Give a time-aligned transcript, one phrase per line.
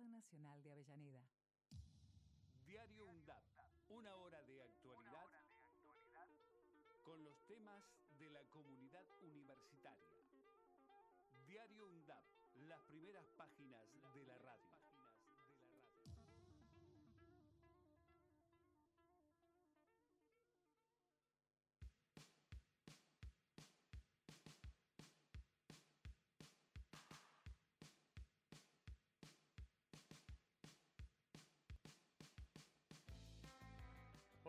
[0.00, 1.22] Nacional de Avellaneda.
[2.64, 3.42] Diario UNDAP,
[3.90, 5.28] una hora de actualidad
[7.02, 7.84] con los temas
[8.18, 10.18] de la comunidad universitaria.
[11.46, 12.24] Diario UNDAP,
[12.68, 13.82] las primeras páginas
[14.14, 14.71] de la radio.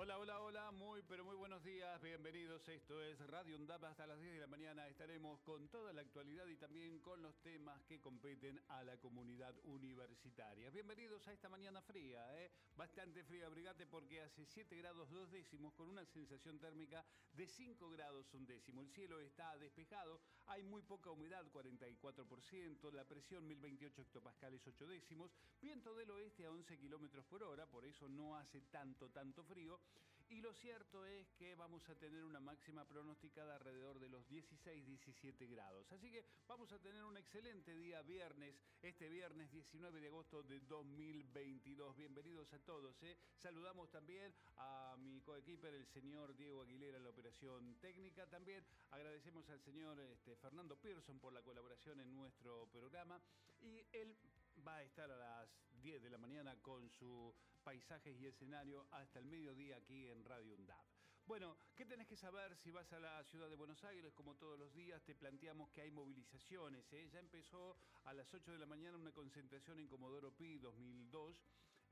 [0.03, 2.67] Hola, hola, hola, muy pero muy buenos días, bienvenidos.
[2.67, 4.85] Esto es Radio UNDAP hasta las 10 de la mañana.
[4.89, 9.55] Estaremos con toda la actualidad y también con los temas que competen a la comunidad
[9.63, 10.69] universitaria.
[10.71, 12.51] Bienvenidos a esta mañana fría, ¿eh?
[12.75, 17.89] bastante fría, brigate, porque hace 7 grados 2 décimos con una sensación térmica de 5
[17.89, 18.81] grados un décimo.
[18.81, 25.31] El cielo está despejado, hay muy poca humedad, 44%, la presión 1028 hectopascales 8 décimos,
[25.61, 29.79] viento del oeste a 11 kilómetros por hora, por eso no hace tanto, tanto frío.
[30.33, 35.47] Y lo cierto es que vamos a tener una máxima pronosticada alrededor de los 16-17
[35.47, 35.91] grados.
[35.91, 40.59] Así que vamos a tener un excelente día viernes, este viernes 19 de agosto de
[40.61, 41.95] 2022.
[41.95, 42.95] Bienvenidos a todos.
[43.03, 43.15] ¿eh?
[43.37, 48.25] Saludamos también a mi coequiper, el señor Diego Aguilera, la operación técnica.
[48.25, 53.21] También agradecemos al señor este, Fernando Pearson por la colaboración en nuestro programa.
[53.61, 54.17] Y él
[54.65, 55.49] va a estar a las
[55.81, 57.33] 10 de la mañana con su
[57.63, 60.83] paisajes y escenario hasta el mediodía aquí en Radio UNDAB.
[61.25, 64.13] Bueno, ¿qué tenés que saber si vas a la ciudad de Buenos Aires?
[64.13, 66.91] Como todos los días te planteamos que hay movilizaciones.
[66.91, 67.09] ¿eh?
[67.11, 71.35] Ya empezó a las 8 de la mañana una concentración en Comodoro Pi 2002,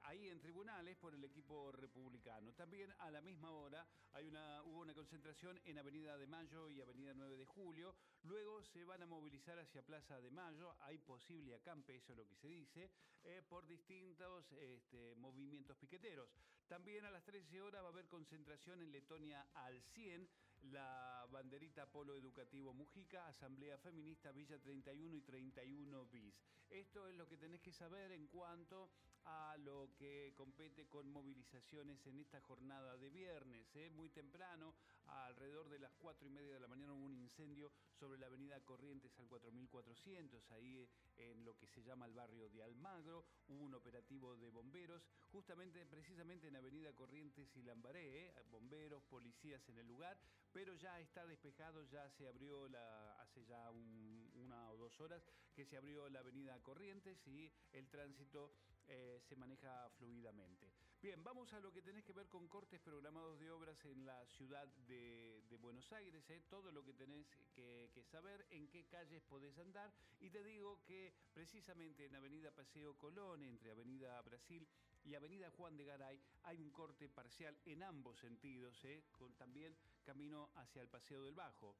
[0.03, 2.53] ahí en tribunales por el equipo republicano.
[2.53, 6.81] También a la misma hora hay una, hubo una concentración en Avenida de Mayo y
[6.81, 7.95] Avenida 9 de Julio.
[8.23, 10.75] Luego se van a movilizar hacia Plaza de Mayo.
[10.81, 12.91] Hay posible acampe, eso es lo que se dice,
[13.23, 16.29] eh, por distintos este, movimientos piqueteros.
[16.67, 20.27] También a las 13 horas va a haber concentración en Letonia al 100,
[20.63, 26.35] la banderita Polo Educativo Mujica, Asamblea Feminista Villa 31 y 31 bis.
[26.69, 28.91] Esto es lo que tenés que saber en cuanto
[29.25, 33.75] a lo que compete con movilizaciones en esta jornada de viernes.
[33.75, 33.89] ¿eh?
[33.89, 34.73] Muy temprano,
[35.11, 38.59] alrededor de las 4 y media de la mañana, hubo un incendio sobre la avenida
[38.61, 43.25] Corrientes al 4400, ahí en lo que se llama el barrio de Almagro.
[43.47, 48.33] Hubo un operativo de bomberos, justamente, precisamente en avenida Corrientes y Lambaré, ¿eh?
[48.49, 50.17] bomberos, policías en el lugar,
[50.51, 55.23] pero ya está despejado, ya se abrió la, hace ya una o dos horas
[55.53, 58.53] que se abrió la avenida Corrientes y el tránsito
[58.87, 60.70] eh, se maneja fluidamente.
[61.01, 64.23] Bien, vamos a lo que tenés que ver con cortes programados de obras en la
[64.27, 66.43] ciudad de, Buenos Aires, ¿eh?
[66.47, 67.25] todo lo que tenés
[67.55, 72.95] que, saber, en qué calles podés andar y te digo que precisamente en Avenida Paseo
[72.99, 74.67] Colón, entre Avenida Brasil
[75.03, 79.03] y Avenida Juan de Garay, hay un corte parcial en ambos sentidos, ¿eh?
[79.11, 81.77] con también camino hacia el Paseo del Bajo.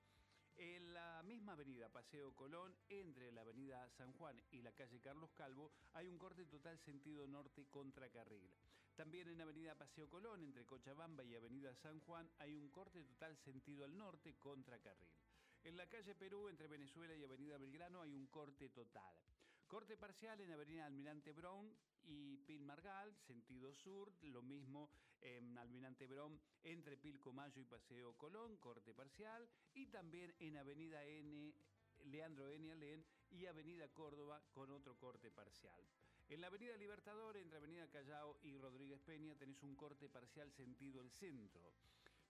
[0.58, 5.32] En la misma avenida Paseo Colón, entre la avenida San Juan y la calle Carlos
[5.34, 8.50] Calvo, hay un corte total sentido norte contra carril.
[8.96, 13.38] También en avenida Paseo Colón, entre Cochabamba y avenida San Juan, hay un corte total
[13.38, 15.10] sentido al norte contra carril.
[15.64, 19.16] En la calle Perú, entre Venezuela y Avenida Belgrano, hay un corte total.
[19.68, 24.12] Corte parcial en Avenida Almirante Brown y Pil Margal, sentido sur.
[24.24, 24.90] Lo mismo
[25.22, 29.48] en Almirante Brown, entre Pilcomayo y Paseo Colón, corte parcial.
[29.74, 31.54] Y también en Avenida N.
[32.06, 32.72] Leandro N.
[32.72, 35.80] Alén y Avenida Córdoba con otro corte parcial.
[36.32, 41.02] En la Avenida Libertador, entre Avenida Callao y Rodríguez Peña, tenés un corte parcial sentido
[41.02, 41.74] el centro.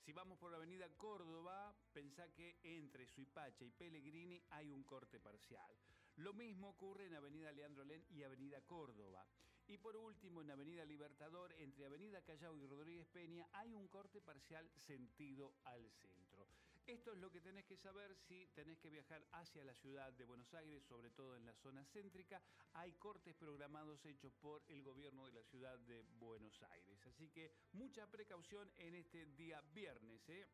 [0.03, 5.19] Si vamos por la avenida Córdoba, pensá que entre Suipacha y Pellegrini hay un corte
[5.19, 5.71] parcial.
[6.15, 9.23] Lo mismo ocurre en avenida Leandro Len y avenida Córdoba.
[9.67, 14.19] Y por último, en avenida Libertador, entre avenida Callao y Rodríguez Peña, hay un corte
[14.19, 16.47] parcial sentido al centro.
[16.91, 20.25] Esto es lo que tenés que saber si tenés que viajar hacia la ciudad de
[20.25, 22.41] Buenos Aires, sobre todo en la zona céntrica.
[22.73, 26.99] Hay cortes programados hechos por el gobierno de la ciudad de Buenos Aires.
[27.07, 30.45] Así que mucha precaución en este día viernes ¿eh?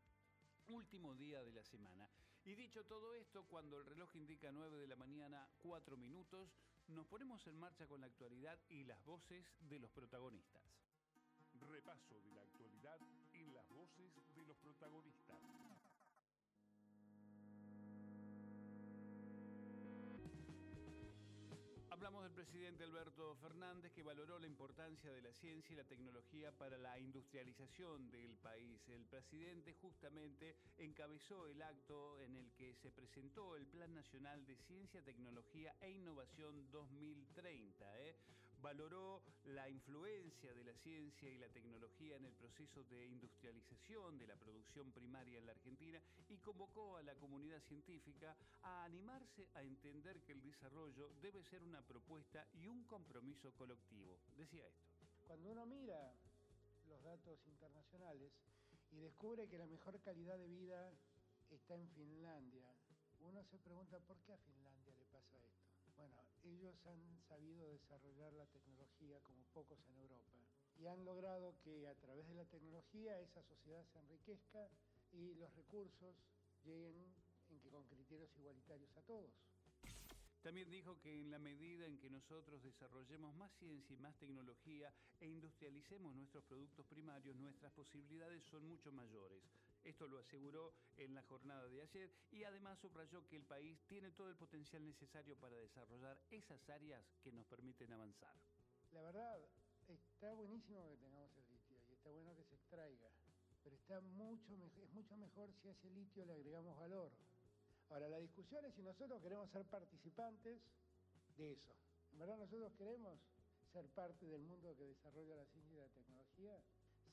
[0.68, 2.07] último día de la semana.
[2.45, 6.56] Y dicho todo esto, cuando el reloj indica 9 de la mañana, 4 minutos,
[6.89, 10.62] nos ponemos en marcha con la actualidad y las voces de los protagonistas.
[11.62, 13.00] Repaso de la actualidad
[13.34, 15.56] y las voces de los protagonistas.
[22.38, 27.00] Presidente Alberto Fernández que valoró la importancia de la ciencia y la tecnología para la
[27.00, 28.80] industrialización del país.
[28.89, 34.56] El presidente justamente encabezó el acto en el que se presentó el Plan Nacional de
[34.56, 38.01] Ciencia, Tecnología e Innovación 2030.
[38.01, 38.16] ¿eh?
[38.62, 44.27] Valoró la influencia de la ciencia y la tecnología en el proceso de industrialización de
[44.27, 49.63] la producción primaria en la Argentina y convocó a la comunidad científica a animarse a
[49.63, 54.19] entender que el desarrollo debe ser una propuesta y un compromiso colectivo.
[54.36, 54.88] Decía esto.
[55.25, 56.13] Cuando uno mira
[56.88, 58.31] los datos internacionales
[58.92, 60.92] y descubre que la mejor calidad de vida
[61.50, 62.65] está en Finlandia,
[63.19, 65.68] uno se pregunta por qué a Finlandia le pasa esto.
[65.95, 70.34] Bueno, ellos han sabido desarrollar la tecnología como pocos en Europa
[70.78, 74.70] y han logrado que a través de la tecnología esa sociedad se enriquezca
[75.12, 76.16] y los recursos
[76.64, 77.14] lleguen
[77.50, 79.32] en que con criterios igualitarios a todos.
[80.48, 84.94] También dijo que en la medida en que nosotros desarrollemos más ciencia y más tecnología
[85.20, 89.44] e industrialicemos nuestros productos primarios, nuestras posibilidades son mucho mayores.
[89.84, 94.12] Esto lo aseguró en la jornada de ayer y además subrayó que el país tiene
[94.12, 98.34] todo el potencial necesario para desarrollar esas áreas que nos permiten avanzar.
[98.94, 99.42] La verdad,
[99.90, 103.10] está buenísimo que tengamos el litio y está bueno que se extraiga,
[103.66, 107.12] pero está mucho, es mucho mejor si a ese litio le agregamos valor.
[107.89, 110.62] Ahora, la discusión es si nosotros queremos ser participantes
[111.38, 111.74] de eso.
[112.12, 113.19] ¿En verdad nosotros queremos
[113.72, 116.60] ser parte del mundo que desarrolla la ciencia y la tecnología?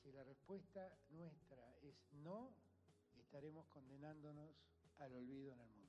[0.03, 2.53] Si la respuesta nuestra es no,
[3.19, 4.51] estaremos condenándonos
[4.97, 5.84] al olvido en el mundo.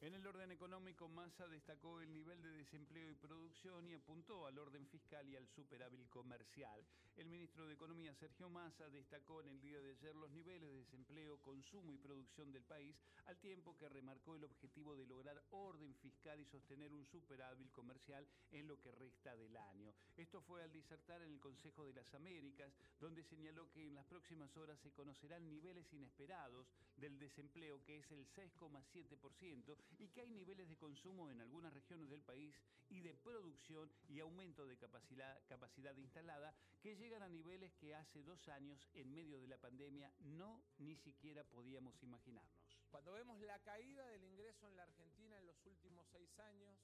[0.00, 4.58] En el orden económico, Massa destacó el nivel de desempleo y producción y apuntó al
[4.58, 6.84] orden fiscal y al superávit comercial.
[7.16, 10.78] El ministro de Economía, Sergio Massa, destacó en el día de ayer los niveles de
[10.78, 12.96] desempleo, consumo y producción del país,
[13.26, 18.26] al tiempo que remarcó el objetivo de lograr orden fiscal y sostener un superávit comercial
[18.50, 19.94] en lo que resta del año.
[20.16, 24.06] Esto fue al disertar en el Consejo de las Américas, donde señaló que en las
[24.06, 30.30] próximas horas se conocerán niveles inesperados del desempleo, que es el 6,7%, y que hay
[30.30, 32.54] niveles de consumo en algunas regiones del país
[32.88, 38.22] y de producción y aumento de capacidad, capacidad instalada que llegan a niveles que hace
[38.22, 42.78] dos años, en medio de la pandemia, no ni siquiera podíamos imaginarnos.
[42.90, 46.78] Cuando vemos la caída del ingreso en la Argentina en los últimos seis años,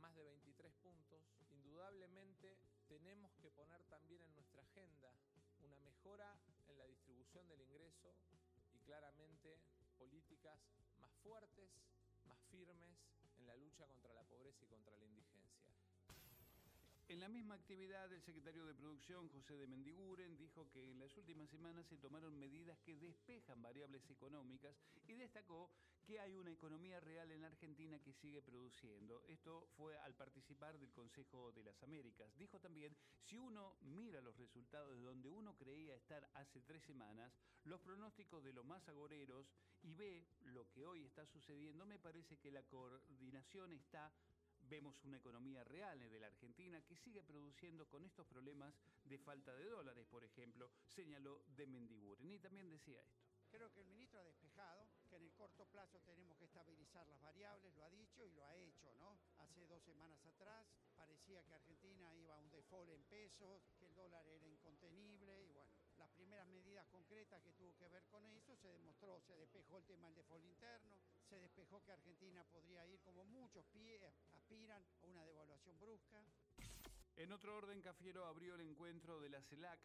[0.00, 2.56] más de 23 puntos, indudablemente
[2.88, 5.14] tenemos que poner también en nuestra agenda
[5.60, 6.38] una mejora
[6.68, 8.14] en la distribución del ingreso
[8.72, 9.60] y claramente
[9.98, 10.58] políticas
[10.98, 11.81] más fuertes
[12.52, 12.98] firmes
[13.38, 15.41] en la lucha contra la pobreza y contra la indigencia.
[17.12, 21.14] En la misma actividad, el secretario de Producción, José de Mendiguren, dijo que en las
[21.18, 24.74] últimas semanas se tomaron medidas que despejan variables económicas
[25.06, 25.70] y destacó
[26.06, 29.22] que hay una economía real en la Argentina que sigue produciendo.
[29.28, 32.34] Esto fue al participar del Consejo de las Américas.
[32.38, 37.30] Dijo también, si uno mira los resultados de donde uno creía estar hace tres semanas,
[37.64, 42.38] los pronósticos de los más agoreros y ve lo que hoy está sucediendo, me parece
[42.38, 44.10] que la coordinación está
[44.68, 49.54] vemos una economía real de la Argentina que sigue produciendo con estos problemas de falta
[49.54, 52.30] de dólares, por ejemplo, señaló de Mendiguren.
[52.30, 53.22] Y también decía esto.
[53.50, 57.20] Creo que el ministro ha despejado que en el corto plazo tenemos que estabilizar las
[57.20, 59.18] variables, lo ha dicho y lo ha hecho, ¿no?
[59.36, 63.94] Hace dos semanas atrás parecía que Argentina iba a un default en pesos, que el
[63.94, 68.68] dólar era incontenible y bueno, las primeras medidas que tuvo que ver con eso se
[68.68, 70.96] demostró, se despejó el tema del default interno,
[71.28, 74.02] se despejó que Argentina podría ir como muchos pies
[74.34, 76.24] aspiran a una devaluación brusca.
[77.16, 79.78] En otro orden, Cafiero abrió el encuentro de la CELAC.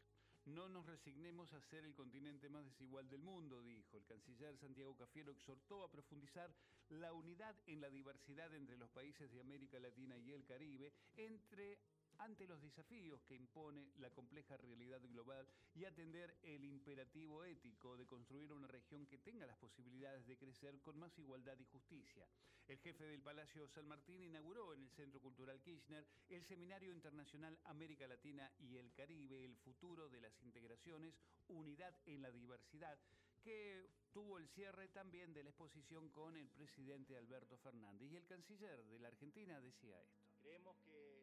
[0.45, 3.97] No nos resignemos a ser el continente más desigual del mundo, dijo.
[3.97, 6.55] El canciller Santiago Cafiero exhortó a profundizar
[6.87, 11.77] la unidad en la diversidad entre los países de América Latina y el Caribe, entre
[12.19, 18.05] ante los desafíos que impone la compleja realidad global y atender el imperativo ético de
[18.05, 22.27] construir una región que tenga las posibilidades de crecer con más igualdad y justicia.
[22.67, 27.57] El jefe del Palacio San Martín inauguró en el Centro Cultural Kirchner el Seminario Internacional
[27.63, 31.15] América Latina y el Caribe, el futuro de las integraciones,
[31.47, 32.99] unidad en la diversidad,
[33.41, 38.11] que tuvo el cierre también de la exposición con el presidente Alberto Fernández.
[38.11, 40.27] Y el canciller de la Argentina decía esto.
[40.41, 41.16] Creemos que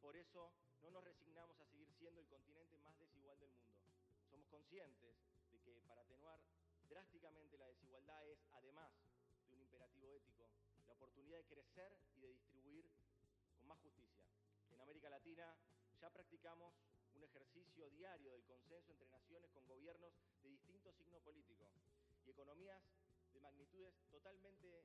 [0.00, 0.52] por eso
[0.82, 3.76] no nos resignamos a seguir siendo el continente más desigual del mundo.
[4.30, 5.16] Somos conscientes
[5.52, 6.40] de que para atenuar
[6.88, 8.92] drásticamente la desigualdad es, además
[9.48, 10.48] de un imperativo ético,
[10.86, 12.88] la oportunidad de crecer y de distribuir
[13.56, 14.24] con más justicia.
[14.72, 15.56] En América Latina
[16.00, 16.74] ya practicamos
[17.14, 20.12] un ejercicio diario del consenso entre naciones con gobiernos
[20.42, 21.70] de distinto signo político
[22.24, 22.82] y economías
[23.32, 24.84] de magnitudes totalmente.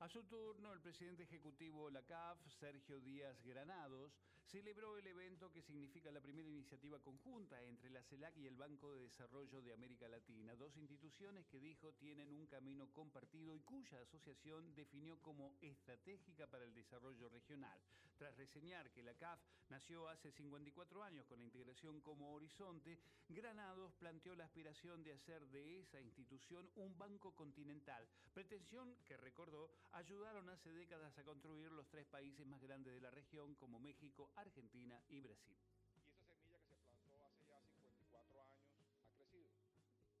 [0.00, 4.10] A su turno, el presidente ejecutivo de la CAF, Sergio Díaz Granados,
[4.50, 8.92] celebró el evento que significa la primera iniciativa conjunta entre la CELAC y el Banco
[8.92, 14.00] de Desarrollo de América Latina, dos instituciones que dijo tienen un camino compartido y cuya
[14.00, 17.78] asociación definió como estratégica para el desarrollo regional.
[18.20, 19.40] Tras reseñar que la CAF
[19.70, 22.98] nació hace 54 años con la integración como horizonte,
[23.30, 29.70] Granados planteó la aspiración de hacer de esa institución un banco continental, pretensión que recordó
[29.92, 34.28] ayudaron hace décadas a construir los tres países más grandes de la región como México,
[34.40, 35.58] Argentina y Brasil.
[35.92, 38.72] Y esa semilla que se plantó hace ya 54 años
[39.04, 39.52] ha crecido,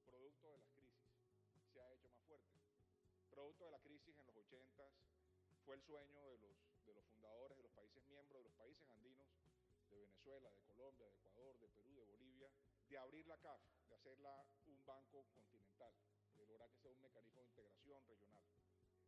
[0.04, 1.08] producto de las crisis,
[1.72, 2.52] se ha hecho más fuerte.
[3.30, 4.92] Producto de la crisis en los 80
[5.64, 8.90] fue el sueño de los, de los fundadores de los países miembros, de los países
[8.90, 9.26] andinos,
[9.88, 12.50] de Venezuela, de Colombia, de Ecuador, de Perú, de Bolivia,
[12.90, 15.94] de abrir la CAF, de hacerla un banco continental,
[16.36, 18.44] de lograr que sea un mecanismo de integración regional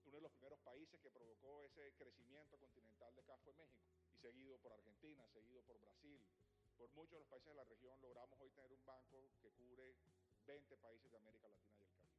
[0.05, 4.57] uno de los primeros países que provocó ese crecimiento continental de CAF fue México, seguido
[4.59, 6.21] por Argentina, seguido por Brasil.
[6.79, 9.97] Por muchos de los países de la región logramos hoy tener un banco que cubre
[10.47, 12.13] 20 países de América Latina y el Caribe.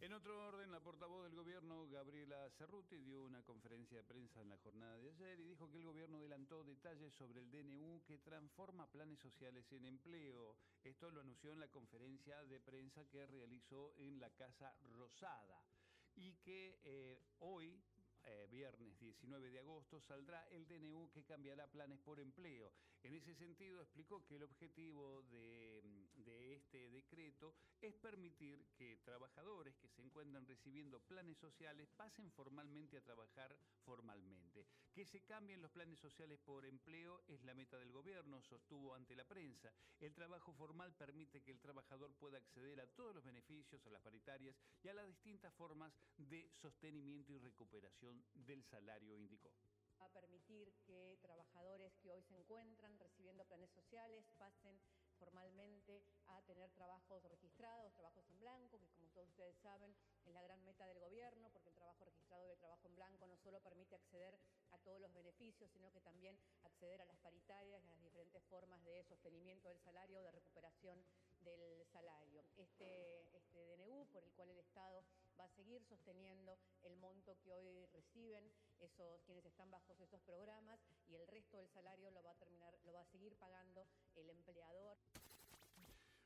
[0.00, 4.48] En otro orden, la portavoz del gobierno, Gabriela Cerruti, dio una conferencia de prensa en
[4.48, 8.18] la jornada de ayer y dijo que el gobierno adelantó detalles sobre el DNU que
[8.18, 10.56] transforma planes sociales en empleo.
[10.84, 15.62] Esto lo anunció en la conferencia de prensa que realizó en la Casa Rosada
[16.14, 17.82] y que eh, hoy
[18.24, 22.72] eh, viernes 19 de agosto, saldrá el DNU que cambiará planes por empleo.
[23.02, 25.99] En ese sentido, explicó que el objetivo de, mm,
[26.30, 32.96] de, este decreto es permitir que trabajadores que se encuentran recibiendo planes sociales pasen formalmente
[32.96, 34.66] a trabajar formalmente.
[34.92, 39.16] Que se cambien los planes sociales por empleo es la meta del gobierno, sostuvo ante
[39.16, 39.72] la prensa.
[39.98, 44.02] El trabajo formal permite que el trabajador pueda acceder a todos los beneficios, a las
[44.02, 49.52] paritarias y a las distintas formas de sostenimiento y recuperación del salario, indicó
[50.00, 54.80] a permitir que trabajadores que hoy se encuentran recibiendo planes sociales pasen
[55.20, 60.42] formalmente a tener trabajos registrados, trabajos en blanco, que como todos ustedes saben es la
[60.42, 63.60] gran meta del gobierno, porque el trabajo registrado y el trabajo en blanco no solo
[63.60, 64.38] permite acceder
[64.70, 68.42] a todos los beneficios, sino que también acceder a las paritarias y a las diferentes
[68.44, 71.04] formas de sostenimiento del salario, de recuperación
[71.40, 72.44] del salario.
[72.56, 75.04] Este, este DNU, por el cual el Estado
[75.38, 78.50] va a seguir sosteniendo el monto que hoy reciben
[78.82, 82.74] esos quienes están bajo esos programas y el resto del salario lo va a terminar,
[82.84, 84.96] lo va a seguir pagando el empleador.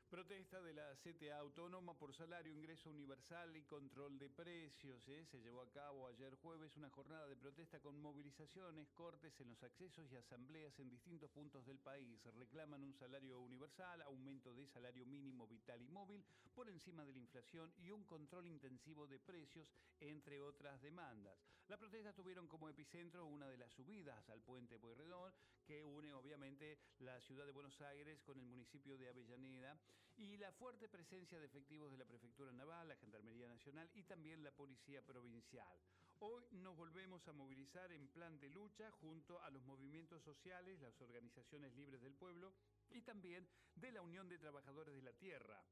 [0.09, 5.05] Protesta de la CTA Autónoma por salario, ingreso universal y control de precios.
[5.09, 5.25] ¿eh?
[5.25, 9.61] Se llevó a cabo ayer jueves una jornada de protesta con movilizaciones, cortes en los
[9.63, 12.23] accesos y asambleas en distintos puntos del país.
[12.37, 17.19] Reclaman un salario universal, aumento de salario mínimo vital y móvil por encima de la
[17.19, 19.67] inflación y un control intensivo de precios,
[19.99, 21.37] entre otras demandas.
[21.67, 25.33] La protesta tuvieron como epicentro una de las subidas al puente Pueyrredón,
[25.65, 29.75] que une obviamente la ciudad de Buenos Aires con el municipio de Avellaneda
[30.15, 34.43] y la fuerte presencia de efectivos de la Prefectura Naval, la Gendarmería Nacional y también
[34.43, 35.75] la Policía Provincial.
[36.19, 41.01] Hoy nos volvemos a movilizar en plan de lucha junto a los movimientos sociales, las
[41.01, 42.53] organizaciones libres del pueblo
[42.91, 45.65] y también de la Unión de Trabajadores de la Tierra.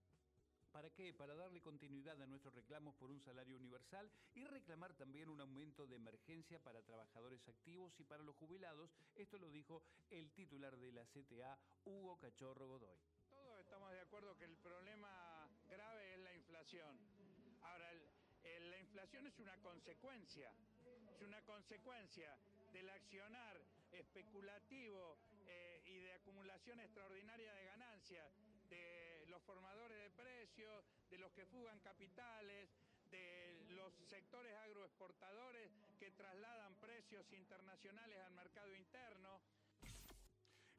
[0.73, 1.13] ¿Para qué?
[1.13, 5.87] Para darle continuidad a nuestros reclamos por un salario universal y reclamar también un aumento
[5.87, 8.89] de emergencia para trabajadores activos y para los jubilados.
[9.15, 12.97] Esto lo dijo el titular de la CTA, Hugo Cachorro Godoy
[13.63, 16.99] estamos de acuerdo que el problema grave es la inflación.
[17.61, 17.91] Ahora,
[18.43, 20.51] la inflación es una consecuencia,
[21.15, 22.37] es una consecuencia
[22.71, 23.61] del accionar
[23.91, 28.33] especulativo eh, y de acumulación extraordinaria de ganancias
[28.69, 32.69] de los formadores de precios, de los que fugan capitales,
[33.09, 39.41] de los sectores agroexportadores que trasladan precios internacionales al mercado interno.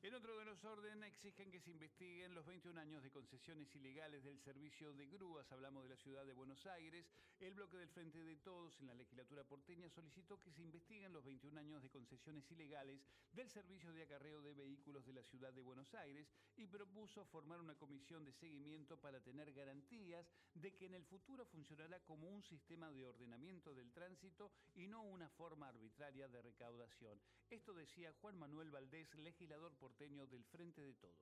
[0.04, 4.23] En otro de los órdenes exigen que se investiguen los 21 años de concesiones ilegales
[4.23, 5.50] del servicio de grúas.
[5.50, 7.06] Hablamos de la ciudad de Buenos Aires.
[7.40, 11.25] El bloque del Frente de Todos en la legislatura porteña solicitó que se investiguen los
[11.25, 13.00] 21 años de concesiones ilegales
[13.32, 17.61] del servicio de acarreo de vehículos de la ciudad de Buenos Aires y propuso formar
[17.61, 22.42] una comisión de seguimiento para tener garantías de que en el futuro funcionará como un
[22.42, 27.18] sistema de ordenamiento del tránsito y no una forma arbitraria de recaudación.
[27.49, 31.14] Esto decía Juan Manuel Valdés, legislador porteño del Frente de Todos.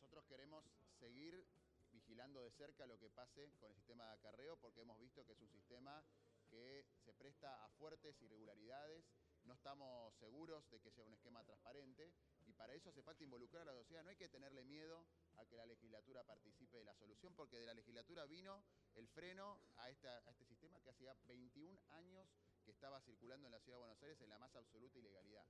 [0.00, 0.64] Nosotros queremos
[0.98, 1.44] seguir
[1.92, 5.32] vigilando de cerca lo que pase con el sistema de acarreo porque hemos visto que
[5.32, 6.02] es un sistema
[6.48, 9.04] que se presta a fuertes irregularidades,
[9.44, 12.10] no estamos seguros de que sea un esquema transparente
[12.46, 14.02] y para eso hace falta involucrar a la sociedad.
[14.02, 15.04] No hay que tenerle miedo
[15.36, 18.64] a que la legislatura participe de la solución porque de la legislatura vino
[18.94, 22.26] el freno a, a este sistema que hacía 21 años
[22.64, 25.44] que estaba circulando en la ciudad de Buenos Aires en la más absoluta ilegalidad.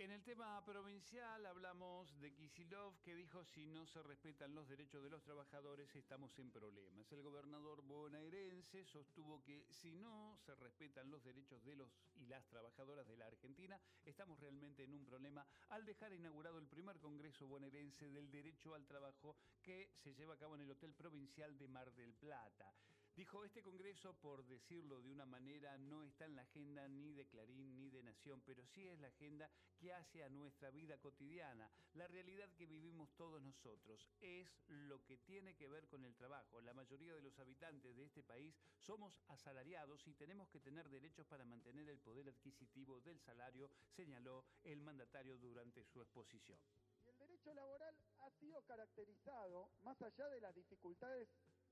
[0.00, 5.02] En el tema provincial hablamos de Kisilov que dijo si no se respetan los derechos
[5.02, 7.12] de los trabajadores estamos en problemas.
[7.12, 12.48] El gobernador bonaerense sostuvo que si no se respetan los derechos de los y las
[12.48, 17.46] trabajadoras de la Argentina estamos realmente en un problema al dejar inaugurado el primer Congreso
[17.46, 21.68] bonaerense del Derecho al Trabajo que se lleva a cabo en el Hotel Provincial de
[21.68, 22.72] Mar del Plata.
[23.20, 27.26] Dijo, este Congreso, por decirlo de una manera, no está en la agenda ni de
[27.26, 31.70] Clarín ni de Nación, pero sí es la agenda que hace a nuestra vida cotidiana.
[31.92, 36.62] La realidad que vivimos todos nosotros es lo que tiene que ver con el trabajo.
[36.62, 41.26] La mayoría de los habitantes de este país somos asalariados y tenemos que tener derechos
[41.26, 46.58] para mantener el poder adquisitivo del salario, señaló el mandatario durante su exposición.
[47.04, 51.28] Y el derecho laboral ha sido caracterizado, más allá de las dificultades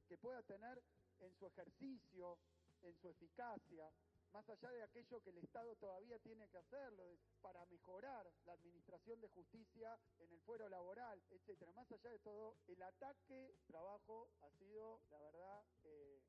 [0.07, 0.83] que pueda tener
[1.21, 2.39] en su ejercicio,
[2.83, 3.91] en su eficacia,
[4.33, 9.21] más allá de aquello que el Estado todavía tiene que hacerlo para mejorar la administración
[9.21, 11.73] de justicia en el fuero laboral, etcétera.
[11.73, 16.21] Más allá de todo, el ataque trabajo ha sido, la verdad, eh,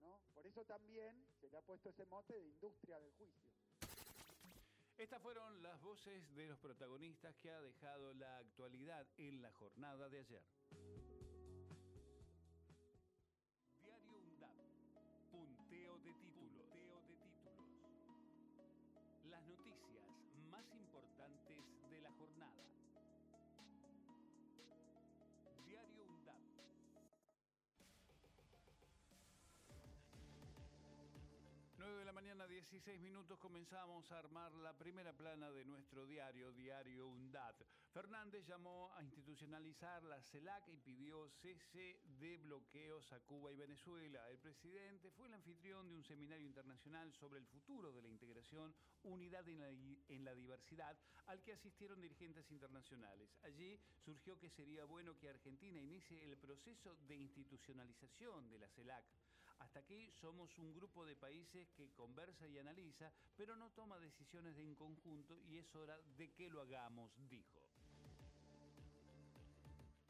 [0.00, 0.20] ¿no?
[0.34, 3.50] Por eso también se le ha puesto ese mote de industria del juicio.
[4.96, 10.08] Estas fueron las voces de los protagonistas que ha dejado la actualidad en la jornada
[10.08, 10.42] de ayer.
[21.90, 22.73] De la jornada.
[32.24, 37.54] Mañana, 16 minutos, comenzamos a armar la primera plana de nuestro diario, Diario UNDAP.
[37.92, 44.26] Fernández llamó a institucionalizar la CELAC y pidió cese de bloqueos a Cuba y Venezuela.
[44.30, 48.74] El presidente fue el anfitrión de un seminario internacional sobre el futuro de la integración,
[49.02, 50.96] unidad en la, en la diversidad,
[51.26, 53.36] al que asistieron dirigentes internacionales.
[53.42, 59.04] Allí surgió que sería bueno que Argentina inicie el proceso de institucionalización de la CELAC.
[59.58, 64.58] Hasta aquí somos un grupo de países que conversa y analiza, pero no toma decisiones
[64.58, 67.63] en conjunto y es hora de que lo hagamos, dijo.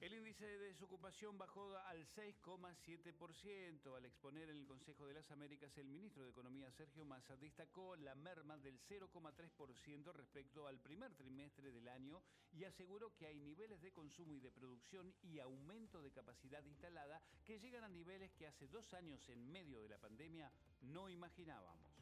[0.04, 3.96] El índice de desocupación bajó al 6,7%.
[3.96, 7.96] Al exponer en el Consejo de las Américas, el ministro de Economía Sergio Massa destacó
[7.96, 13.80] la merma del 0,3% respecto al primer trimestre del año y aseguró que hay niveles
[13.80, 18.46] de consumo y de producción y aumento de capacidad instalada que llegan a niveles que
[18.46, 21.93] hace dos años en medio de la pandemia no imaginábamos.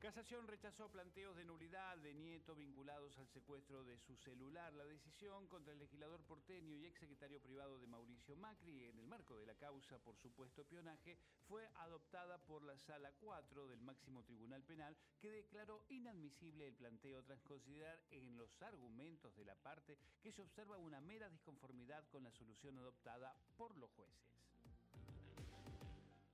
[0.00, 4.72] Casación rechazó planteos de nulidad de Nieto vinculados al secuestro de su celular.
[4.72, 9.36] La decisión contra el legislador porteño y exsecretario privado de Mauricio Macri en el marco
[9.36, 14.62] de la causa por supuesto espionaje fue adoptada por la Sala 4 del máximo Tribunal
[14.62, 20.32] Penal que declaró inadmisible el planteo tras considerar en los argumentos de la parte que
[20.32, 24.49] se observa una mera disconformidad con la solución adoptada por los jueces.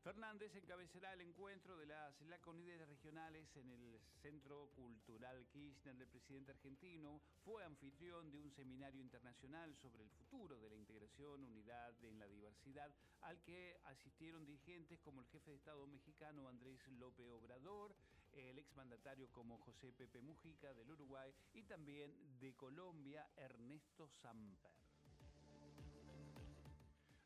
[0.07, 6.53] Fernández encabezará el encuentro de las LACONIDES regionales en el Centro Cultural Kirchner del presidente
[6.53, 7.21] argentino.
[7.45, 12.29] Fue anfitrión de un seminario internacional sobre el futuro de la integración, unidad en la
[12.29, 17.93] diversidad, al que asistieron dirigentes como el jefe de Estado mexicano Andrés López Obrador,
[18.31, 24.86] el exmandatario como José Pepe Mujica del Uruguay y también de Colombia Ernesto Samper.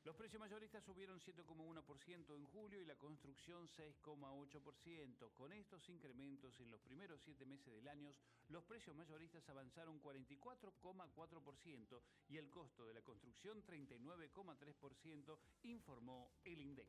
[0.02, 5.34] Los precios mayoristas subieron 7,1% en julio y la construcción 6,8%.
[5.34, 8.14] Con estos incrementos en los primeros siete meses del año,
[8.48, 16.88] los precios mayoristas avanzaron 44,4% y el costo de la construcción 39,3%, informó el INDEC.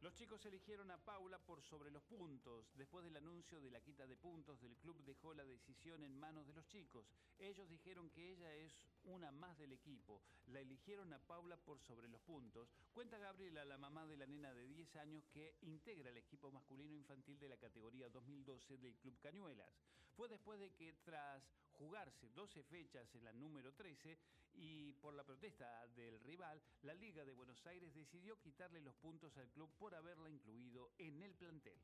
[0.00, 2.72] Los chicos eligieron a Paula por sobre los puntos.
[2.74, 6.46] Después del anuncio de la quita de puntos del club dejó la decisión en manos
[6.46, 7.06] de los chicos.
[7.38, 8.72] Ellos dijeron que ella es
[9.04, 10.22] una más del equipo.
[10.46, 12.70] La eligieron a Paula por sobre los puntos.
[12.94, 16.94] Cuenta Gabriela, la mamá de la nena de 10 años que integra el equipo masculino
[16.94, 19.74] infantil de la categoría 2012 del Club Cañuelas.
[20.16, 24.18] Fue después de que tras jugarse 12 fechas en la número 13
[24.60, 29.36] y por la protesta del rival, la Liga de Buenos Aires decidió quitarle los puntos
[29.38, 31.78] al club por haberla incluido en el plantel.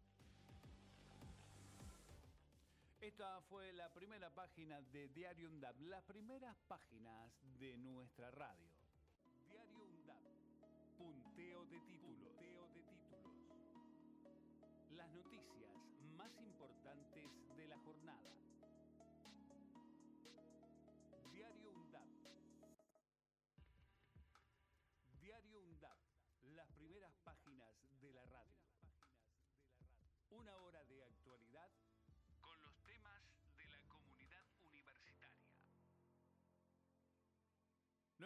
[3.00, 8.68] Esta fue la primera página de Diario UNDAP, las primeras páginas de nuestra radio.
[9.50, 10.22] Diario UNDAP,
[10.98, 12.34] punteo de títulos.
[12.34, 13.32] Punteo de títulos.
[14.96, 15.76] Las noticias
[16.16, 18.45] más importantes de la jornada.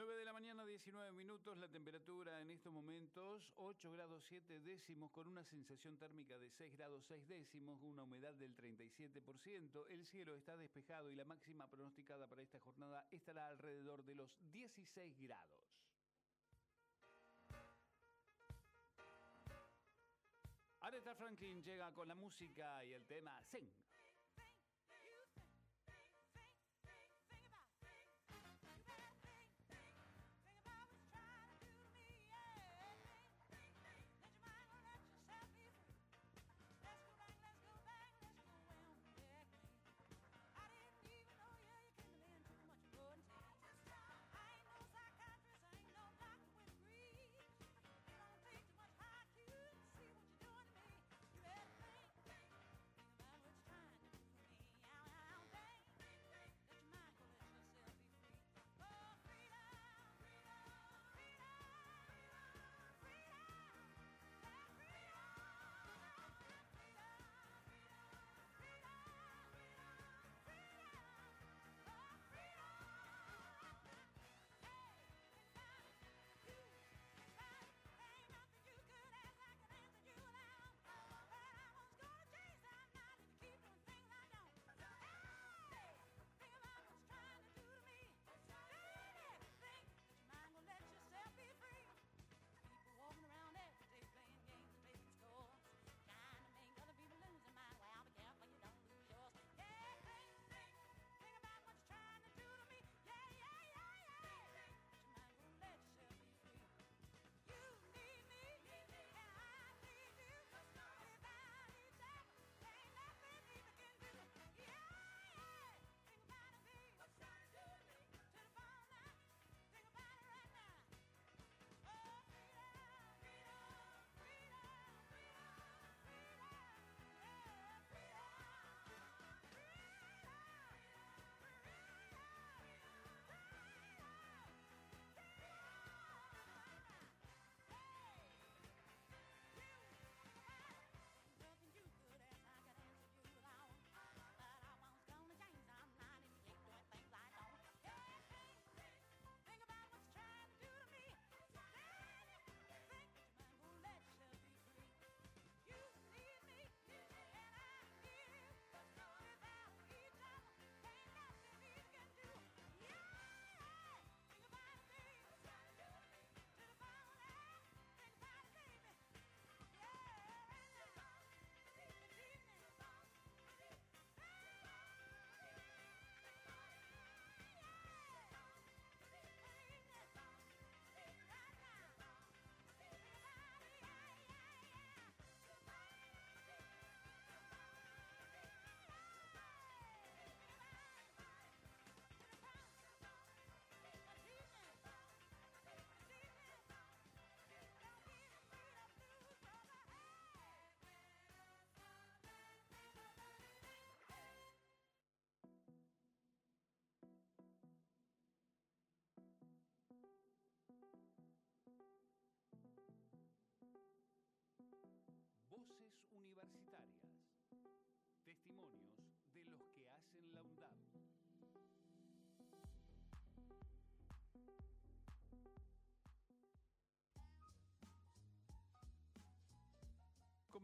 [0.01, 5.11] 9 de la mañana, 19 minutos, la temperatura en estos momentos 8 grados 7 décimos
[5.11, 10.35] con una sensación térmica de 6 grados 6 décimos, una humedad del 37%, el cielo
[10.37, 15.61] está despejado y la máxima pronosticada para esta jornada estará alrededor de los 16 grados.
[20.81, 23.71] Aretha Franklin llega con la música y el tema Sing.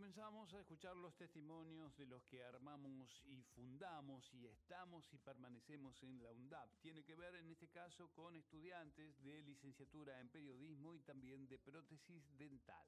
[0.06, 6.00] Comenzamos a escuchar los testimonios de los que armamos y fundamos y estamos y permanecemos
[6.04, 6.70] en la UNDAP.
[6.80, 11.58] Tiene que ver en este caso con estudiantes de licenciatura en periodismo y también de
[11.58, 12.86] prótesis dental.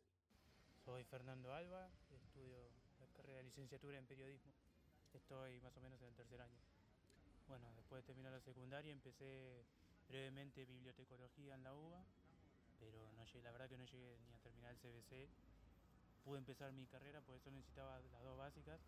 [0.84, 4.52] Soy Fernando Alba, estudio la carrera de licenciatura en periodismo.
[5.12, 6.60] Estoy más o menos en el tercer año.
[7.48, 9.66] Bueno, después de terminar la secundaria empecé
[10.08, 12.00] brevemente bibliotecología en la UBA,
[12.78, 15.57] pero no llegué, la verdad que no llegué ni a terminar el CBC.
[16.28, 18.78] Pude empezar mi carrera, por eso necesitaba las dos básicas,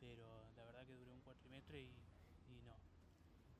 [0.00, 1.94] pero la verdad que duré un cuatrimestre y,
[2.48, 2.74] y no.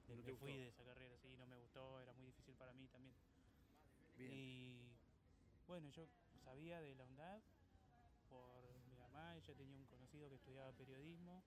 [0.09, 0.47] ¿No me fui gustó?
[0.47, 3.15] de esa carrera, sí, no me gustó, era muy difícil para mí también.
[4.17, 4.33] Bien.
[4.33, 4.91] Y
[5.69, 6.09] bueno, yo
[6.43, 7.43] sabía de la UNDAD
[8.29, 11.45] por mi mamá, ella tenía un conocido que estudiaba periodismo.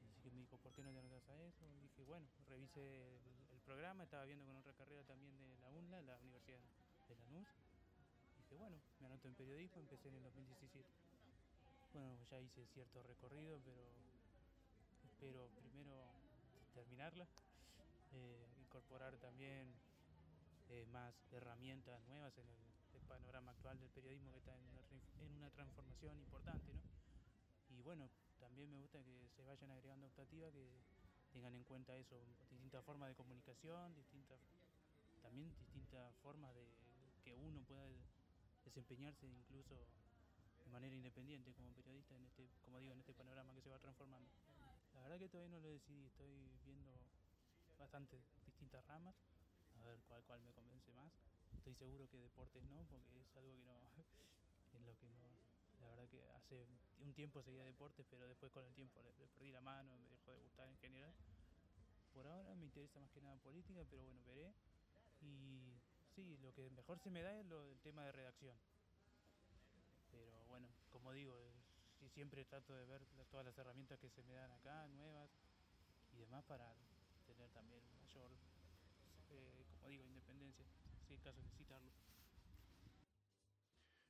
[0.00, 1.68] Así que me dijo, ¿por qué no te anotas a eso?
[1.68, 5.68] Y dije, bueno, revisé el, el programa, estaba viendo con otra carrera también de la
[5.70, 6.60] UNLA, la Universidad
[7.08, 7.48] de Lanús.
[8.48, 10.88] Dije, bueno, me anoto en periodismo, empecé en el 2017.
[11.92, 13.82] Bueno, ya hice cierto recorrido, pero
[15.04, 15.92] espero primero
[16.72, 17.26] terminarla,
[18.12, 19.68] eh, incorporar también
[20.70, 22.58] eh, más herramientas nuevas en el,
[23.08, 24.82] panorama actual del periodismo que está en una,
[25.24, 26.82] en una, transformación importante, ¿no?
[27.74, 30.68] Y bueno, también me gusta que se vayan agregando optativas que
[31.32, 34.38] tengan en cuenta eso, distintas formas de comunicación, distintas
[35.22, 36.68] también distintas formas de
[37.24, 37.86] que uno pueda
[38.68, 39.74] desempeñarse incluso
[40.64, 43.78] de manera independiente como periodista en este, como digo, en este panorama que se va
[43.78, 44.30] transformando.
[44.92, 46.28] La verdad que todavía no lo decidí, estoy
[46.64, 46.92] viendo
[47.78, 49.14] bastantes distintas ramas,
[49.80, 51.12] a ver cuál cuál me convence más.
[51.56, 53.78] Estoy seguro que deportes no, porque es algo que no
[54.84, 55.38] lo que no
[55.80, 56.66] la verdad que hace
[56.98, 60.08] un tiempo seguía deportes, pero después con el tiempo le, le perdí la mano, me
[60.08, 61.14] dejó de gustar en general.
[62.12, 64.52] Por ahora me interesa más que nada política, pero bueno, veré.
[65.20, 65.78] Y
[66.18, 68.56] sí, lo que mejor se me da es lo, el tema de redacción.
[70.10, 71.32] Pero bueno, como digo,
[72.00, 75.30] sí, siempre trato de ver todas las herramientas que se me dan acá, nuevas
[76.12, 76.74] y demás, para
[77.24, 78.32] tener también mayor,
[79.30, 80.66] eh, como digo, independencia,
[81.06, 81.92] si es caso de necesitarlo.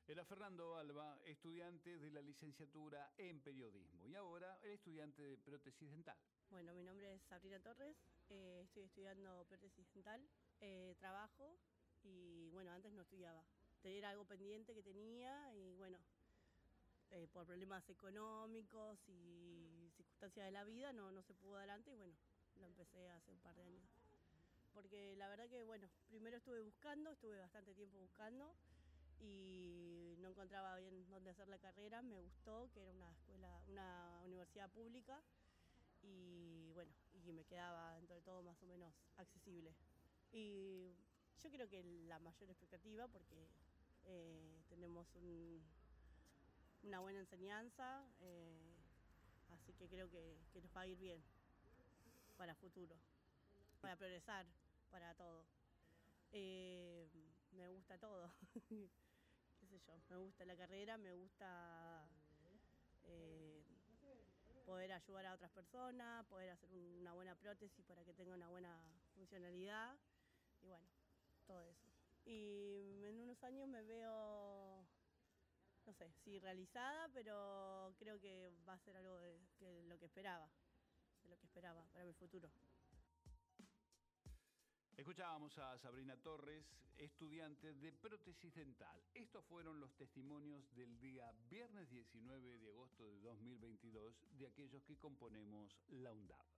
[0.07, 5.91] Era Fernando Alba, estudiante de la licenciatura en periodismo y ahora el estudiante de prótesis
[5.91, 6.17] dental.
[6.49, 7.95] Bueno, mi nombre es Sabrina Torres,
[8.31, 10.27] eh, estoy estudiando prótesis dental,
[10.61, 11.59] eh, trabajo
[12.05, 13.43] y bueno, antes no estudiaba.
[13.83, 15.99] Era algo pendiente que tenía y bueno,
[17.11, 21.95] eh, por problemas económicos y circunstancias de la vida no, no se pudo adelante y
[21.95, 22.15] bueno,
[22.57, 23.89] lo empecé hace un par de años.
[24.75, 28.55] Porque la verdad que bueno, primero estuve buscando, estuve bastante tiempo buscando
[29.21, 34.21] y no encontraba bien dónde hacer la carrera, me gustó, que era una escuela, una
[34.25, 35.21] universidad pública
[36.03, 36.93] y bueno,
[37.25, 39.75] y me quedaba dentro de todo más o menos accesible.
[40.33, 40.93] Y
[41.43, 43.49] yo creo que la mayor expectativa, porque
[44.05, 45.63] eh, tenemos un,
[46.83, 48.75] una buena enseñanza, eh,
[49.51, 51.23] así que creo que, nos va a ir bien
[52.37, 52.97] para futuro,
[53.81, 54.47] para progresar,
[54.91, 55.45] para todo.
[56.33, 57.09] Eh,
[57.53, 58.31] me gusta todo.
[58.69, 62.09] qué sé yo, me gusta la carrera, me gusta
[64.65, 66.69] poder ayudar a otras personas, poder hacer
[67.01, 68.79] una buena prótesis para que tenga una buena
[69.15, 69.97] funcionalidad
[70.61, 70.85] y bueno,
[71.49, 71.89] todo eso.
[72.25, 74.87] Y en unos años me veo,
[75.87, 79.41] no sé, sí realizada, pero creo que va a ser algo de,
[79.89, 80.49] lo que esperaba,
[81.23, 82.51] de lo que esperaba para mi futuro.
[84.95, 86.67] Escuchábamos a Sabrina Torres,
[86.99, 89.01] estudiante de prótesis dental.
[89.15, 94.99] Estos fueron los testimonios del día viernes 19 de agosto de 2022 de aquellos que
[94.99, 96.58] componemos la UNDAP.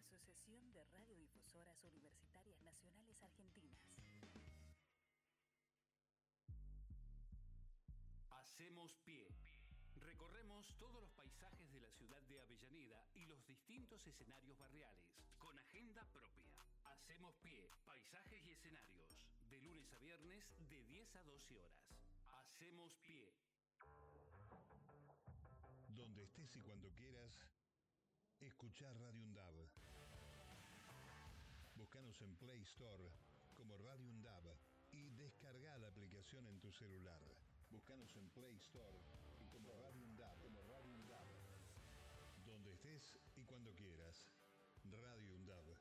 [0.00, 3.78] Asociación de Radiodifusoras Universitarias Nacionales Argentinas.
[8.30, 9.28] Hacemos pie.
[9.96, 15.04] Recorremos todos los paisajes de la ciudad de Avellaneda y los distintos escenarios barriales,
[15.36, 16.50] con agenda propia.
[16.84, 19.10] Hacemos pie, paisajes y escenarios,
[19.50, 21.84] de lunes a viernes de 10 a 12 horas.
[22.26, 23.34] Hacemos pie.
[25.88, 27.38] Donde estés y cuando quieras,
[28.46, 29.54] escuchar Radio UNDAB.
[31.76, 33.10] Búscanos en Play Store
[33.54, 34.56] como Radio UNDAB
[34.92, 37.20] y descarga la aplicación en tu celular.
[37.70, 38.98] Búscanos en Play Store
[39.40, 41.28] y como Radio UNDAB, como Radio UNDAB.
[42.46, 44.26] Donde estés y cuando quieras.
[44.84, 45.76] Radio UNDAB.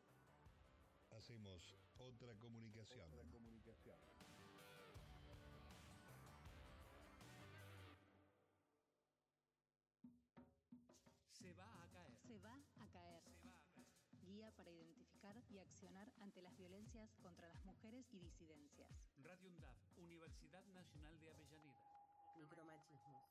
[1.12, 3.08] Hacemos otra comunicación.
[3.14, 3.98] Otra comunicación.
[14.50, 18.90] Guía para identificar y accionar ante las violencias contra las mujeres y disidencias.
[19.22, 21.78] Radio UNDAB, Universidad Nacional de Avellaneda.
[22.36, 23.30] Micromachismos.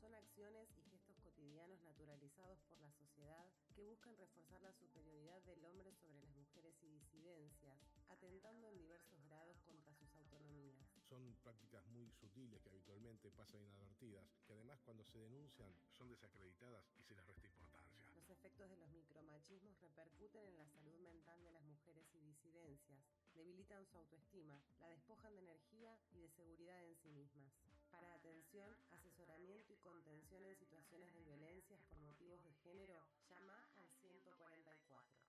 [0.00, 5.64] Son acciones y gestos cotidianos naturalizados por la sociedad que buscan reforzar la superioridad del
[5.64, 10.84] hombre sobre las mujeres y disidencias, atentando en diversos grados contra sus autonomías.
[11.08, 16.90] Son prácticas muy sutiles que habitualmente pasan inadvertidas, que además cuando se denuncian son desacreditadas
[16.98, 17.95] y se les resta importancia.
[18.26, 22.98] Los efectos de los micromachismos repercuten en la salud mental de las mujeres y disidencias,
[23.34, 27.52] debilitan su autoestima, la despojan de energía y de seguridad en sí mismas.
[27.88, 33.88] Para atención, asesoramiento y contención en situaciones de violencias por motivos de género, llama al
[34.00, 35.22] 144.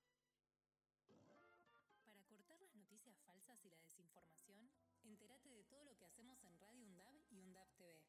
[2.03, 4.71] Para cortar las noticias falsas y la desinformación,
[5.03, 8.01] entérate de todo lo que hacemos en Radio UNDAB y UNDAB TV.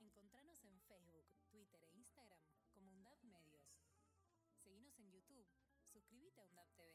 [0.00, 2.11] Encontranos en Facebook, Twitter e Instagram
[5.02, 5.46] en YouTube,
[5.92, 6.94] suscríbete a UNDAB TV.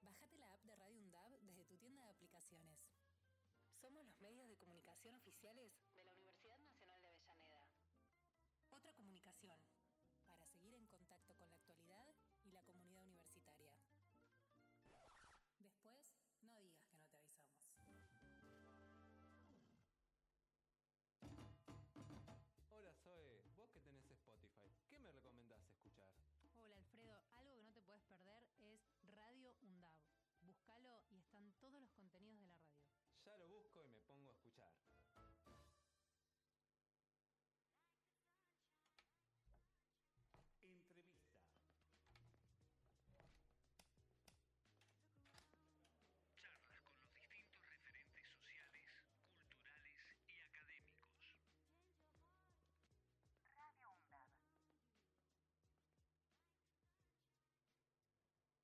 [0.00, 2.78] Bájate la app de Radio UNDAB desde tu tienda de aplicaciones.
[3.80, 5.72] Somos los medios de comunicación oficiales
[31.10, 32.88] Y están todos los contenidos de la radio.
[33.24, 34.89] Ya lo busco y me pongo a escuchar.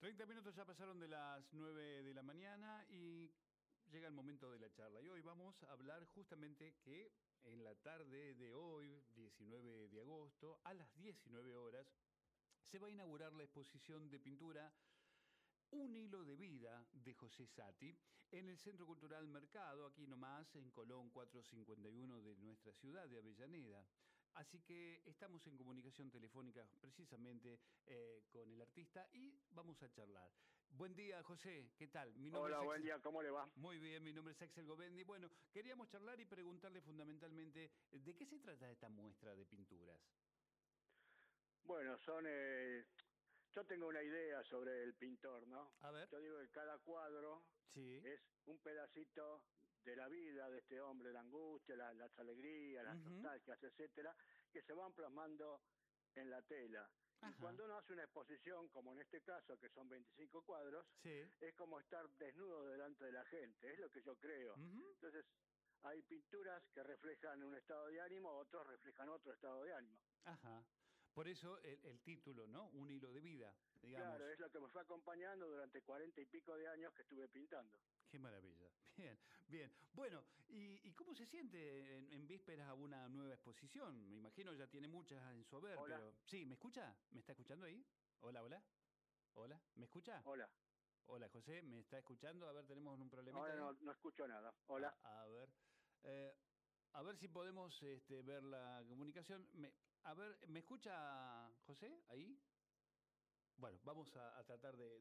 [0.07, 3.29] 30 minutos ya pasaron de las 9 de la mañana y
[3.91, 5.03] llega el momento de la charla.
[5.03, 7.11] Y hoy vamos a hablar justamente que
[7.43, 11.93] en la tarde de hoy, 19 de agosto, a las 19 horas,
[12.71, 14.73] se va a inaugurar la exposición de pintura
[15.71, 17.93] Un hilo de vida de José Sati
[18.31, 23.85] en el Centro Cultural Mercado, aquí nomás en Colón 451 de nuestra ciudad de Avellaneda.
[24.37, 30.31] Así que estamos en comunicación telefónica precisamente eh, con el artista y vamos a charlar.
[30.69, 31.71] Buen día, José.
[31.79, 32.13] ¿Qué tal?
[32.17, 33.49] Mi Hola, es buen día, ¿cómo le va?
[33.57, 35.05] Muy bien, mi nombre es Axel Govendi.
[35.05, 39.99] Bueno, queríamos charlar y preguntarle fundamentalmente de qué se trata esta muestra de pinturas.
[41.65, 42.25] Bueno, son.
[42.29, 42.85] eh,
[43.53, 45.73] yo tengo una idea sobre el pintor, ¿no?
[45.81, 46.11] A ver.
[46.11, 48.03] Yo digo que cada cuadro Sí.
[48.05, 49.43] es un pedacito
[49.87, 53.09] de la vida de este hombre, la angustia, la- las alegrías, las Ujú.
[53.11, 54.15] nostalgias, etcétera,
[54.53, 55.61] que se van plasmando
[56.17, 56.91] en la tela.
[57.23, 61.23] Y cuando uno hace una exposición, como en este caso, que son 25 cuadros, Sí.
[61.41, 64.55] es como estar desnudo delante de la gente, es lo que yo creo.
[64.57, 65.25] Entonces,
[65.83, 69.99] hay pinturas que reflejan un estado de ánimo, otros reflejan otro estado de ánimo.
[70.25, 70.63] Ajá.
[71.17, 72.69] Por eso el, el título, ¿no?
[72.77, 74.19] Un hilo de vida, digamos.
[74.19, 77.27] Claro, es lo que me fue acompañando durante cuarenta y pico de años que estuve
[77.29, 77.73] pintando.
[78.13, 78.69] Qué maravilla.
[78.99, 79.17] Bien,
[79.49, 79.71] bien.
[79.95, 84.11] Bueno, ¿y, y cómo se siente en, en vísperas a una nueva exposición?
[84.11, 85.97] Me imagino ya tiene muchas en su haber, Hola.
[85.97, 86.13] pero...
[86.27, 86.95] Sí, ¿me escucha?
[87.13, 87.83] ¿Me está escuchando ahí?
[88.21, 88.63] Hola, hola.
[89.37, 90.23] Hola, ¿me escucha?
[90.27, 90.49] Hola.
[91.09, 92.47] Hola, José, ¿me está escuchando?
[92.47, 93.39] A ver, tenemos un problema.
[93.39, 94.53] Ahora no, no escucho nada.
[94.69, 94.89] Hola.
[95.03, 95.49] A, a ver,
[96.05, 96.33] eh,
[96.93, 99.47] a ver si podemos este, ver la comunicación.
[99.55, 99.73] Me-
[100.05, 102.39] a ver, ¿me escucha José ahí?
[103.59, 105.01] Bueno, vamos a, tratar de-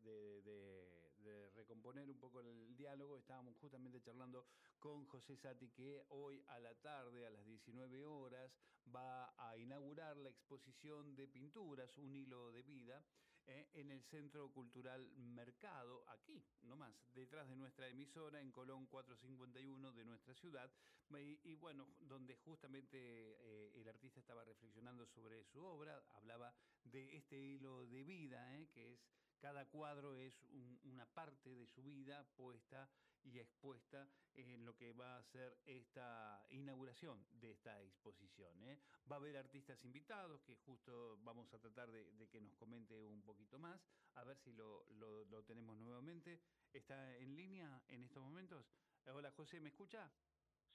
[1.25, 3.17] de recomponer un poco el diálogo.
[3.17, 4.45] Estábamos justamente charlando
[4.79, 8.51] con José Sati, que hoy a la tarde, a las 19 horas,
[8.95, 13.03] va a inaugurar la exposición de pinturas, Un hilo de vida,
[13.47, 19.93] eh, en el Centro Cultural Mercado, aquí, nomás, detrás de nuestra emisora, en Colón 451
[19.93, 20.71] de nuestra ciudad.
[21.11, 26.53] Y, y bueno, donde justamente eh, el artista estaba reflexionando sobre su obra, hablaba
[26.83, 28.99] de este hilo de vida, eh, que es
[29.39, 32.89] cada cuadro es un- una parte de su vida puesta
[33.23, 38.61] y expuesta en lo que va a ser esta inauguración de esta exposición.
[38.63, 38.77] ¿eh?
[39.11, 43.21] Va a haber artistas invitados que justo vamos a tratar de, que nos comente un
[43.23, 43.81] poquito más,
[44.15, 46.39] a ver si lo, lo- lo tenemos nuevamente.
[46.73, 48.65] ¿Está en línea en estos momentos?
[49.07, 50.11] Hola José, ¿me escucha?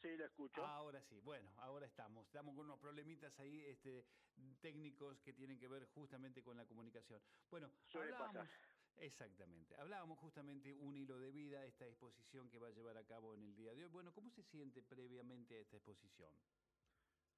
[0.03, 0.61] Sí, lo escucho.
[0.63, 2.27] Ahora sí, bueno, ahora estamos.
[2.27, 4.05] Estamos con unos problemitas ahí este,
[4.63, 7.21] técnicos que tienen que ver justamente con la comunicación.
[7.51, 8.51] Bueno, Suele hablábamos, pasar.
[8.99, 13.35] exactamente, hablábamos justamente un hilo de vida, esta exposición que va a llevar a cabo
[13.35, 13.91] en el día de hoy.
[13.91, 16.33] Bueno, ¿cómo se siente previamente a esta exposición?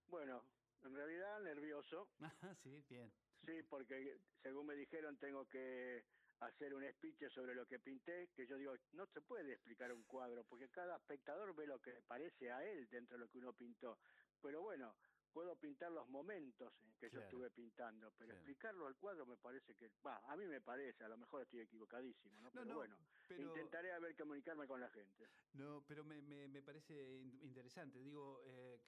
[0.06, 0.42] Bueno,
[0.82, 2.08] en realidad nervioso.
[2.20, 3.12] Ah, sí, bien.
[3.44, 3.94] Sí, porque
[4.42, 6.04] según me dijeron tengo que
[6.46, 10.02] hacer un speech sobre lo que pinté, que yo digo, no se puede explicar un
[10.04, 13.52] cuadro, porque cada espectador ve lo que parece a él dentro de lo que uno
[13.56, 13.98] pintó.
[14.42, 14.94] Pero bueno,
[15.32, 18.38] puedo pintar los momentos en que yo estuve pintando, pero Claro.
[18.38, 21.60] explicarlo al cuadro me parece que, va, a mí me parece, a lo mejor estoy
[21.60, 22.50] equivocadísimo, ¿no?
[22.50, 22.96] Pero no, bueno,
[23.28, 25.26] pero- intentaré a ver comunicarme con la gente.
[25.54, 27.98] No, pero me, me- me parece in- interesante.
[27.98, 28.78] Digo, eh,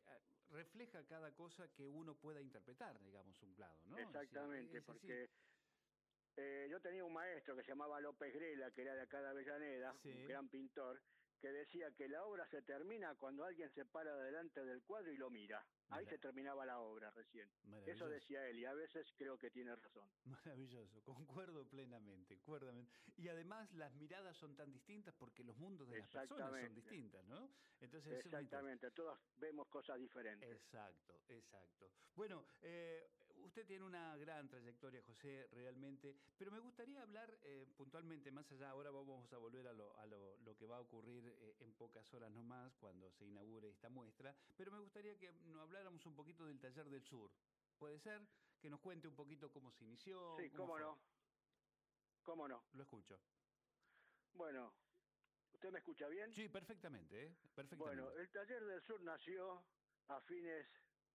[0.51, 3.99] refleja cada cosa que uno pueda interpretar, digamos, un plano, ¿no?
[3.99, 5.29] Exactamente, es porque
[6.37, 9.29] eh, yo tenía un maestro que se llamaba López Grela, que era de acá de
[9.29, 10.11] Avellaneda, Sí.
[10.11, 11.01] un gran pintor,
[11.41, 15.19] que decía que la obra se termina cuando alguien se para delante del cuadro y
[15.19, 15.63] lo mira.
[15.91, 17.47] Ahí se terminaba la obra recién.
[17.87, 20.09] Eso decía él, y a veces creo que tiene razón.
[20.25, 22.73] Maravilloso, concuerdo plenamente, concuerdo.
[23.19, 27.23] Y además las miradas son tan distintas porque los mundos de las personas son distintas,
[27.27, 27.51] ¿no?
[27.81, 28.25] Entonces.
[28.25, 30.51] Exactamente, todos vemos cosas diferentes.
[30.51, 31.91] Exacto, exacto.
[32.15, 33.07] Bueno, eh,
[33.45, 38.71] usted tiene una gran trayectoria, José, realmente, pero me gustaría hablar eh, puntualmente, más allá,
[38.71, 41.73] ahora vamos a volver a lo, a lo, lo que va a ocurrir eh, en
[41.75, 46.17] pocas horas nomás cuando se inaugure esta muestra, pero me gustaría que nos habláramos un
[46.17, 47.31] poquito del Taller del Sur.
[47.79, 48.21] ¿Puede ser?
[48.61, 50.37] Que nos cuente un poquito cómo se inició.
[50.39, 50.99] Sí, cómo no.
[52.23, 52.63] ¿Cómo no?
[52.73, 53.19] Lo escucho.
[54.35, 54.73] Bueno,
[55.53, 56.33] ¿usted me escucha bien?
[56.35, 57.35] Sí, perfectamente, ¿eh?
[57.55, 57.77] Perfectamente.
[57.77, 59.63] Bueno, el Taller del Sur nació
[60.09, 60.67] a fines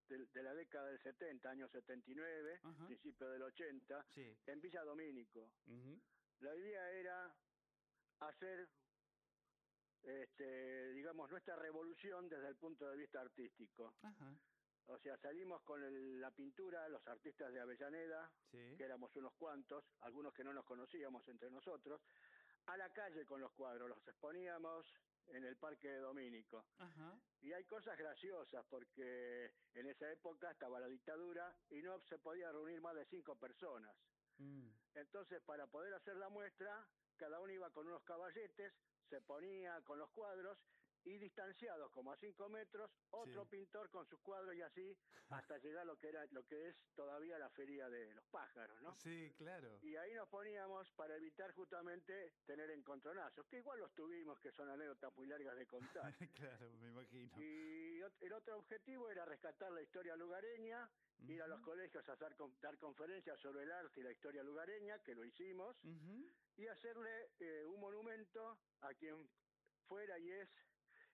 [0.10, 2.86] de, de la década del 70, año 79, Ajá.
[2.88, 4.36] principio del 80, Sí.
[4.48, 5.52] en Villa Domínico.
[6.40, 7.36] La idea era
[8.20, 8.68] hacer,
[10.04, 13.94] este, digamos, nuestra revolución desde el punto de vista artístico.
[14.02, 14.34] Ajá.
[14.88, 18.76] O sea, salimos con el- la pintura, los artistas de Avellaneda, Sí.
[18.78, 22.02] que éramos unos cuantos, algunos que no nos conocíamos entre nosotros,
[22.66, 24.86] a la calle con los cuadros, los exponíamos
[25.32, 26.66] en el Parque de Domínico.
[26.78, 27.20] Ajá.
[27.42, 32.52] Y hay cosas graciosas porque en esa época estaba la dictadura y no se podía
[32.52, 33.96] reunir más de cinco personas.
[34.38, 34.70] Mm.
[34.96, 38.74] Entonces, para poder hacer la muestra, cada uno iba con unos caballetes,
[39.10, 40.58] se ponía con los cuadros
[41.06, 43.50] y distanciados como a cinco metros, otro Sí.
[43.52, 44.98] pintor con sus cuadros y así
[45.30, 48.82] hasta llegar a lo que era lo que es todavía la feria de los pájaros,
[48.82, 48.96] ¿no?
[49.00, 49.80] Sí, claro.
[49.82, 54.70] Y ahí nos poníamos para evitar justamente tener encontronazos, que igual los tuvimos, que son
[54.70, 56.14] anécdotas muy largas de contar.
[56.36, 57.42] claro, me imagino.
[57.42, 60.90] Y el otro objetivo era rescatar la historia lugareña,
[61.28, 65.00] ir a los colegios a hacer dar conferencias sobre el arte y la historia lugareña,
[65.04, 65.76] que lo hicimos,
[66.58, 69.30] y hacerle eh, un monumento a quien
[69.88, 70.50] fuera y es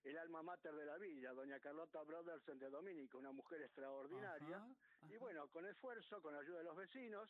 [0.06, 4.58] el alma mater de la villa, doña Carlota Brodersen de Domínico, una mujer extraordinaria.
[4.58, 7.30] Ajá, Y bueno, con esfuerzo, con ayuda de los vecinos,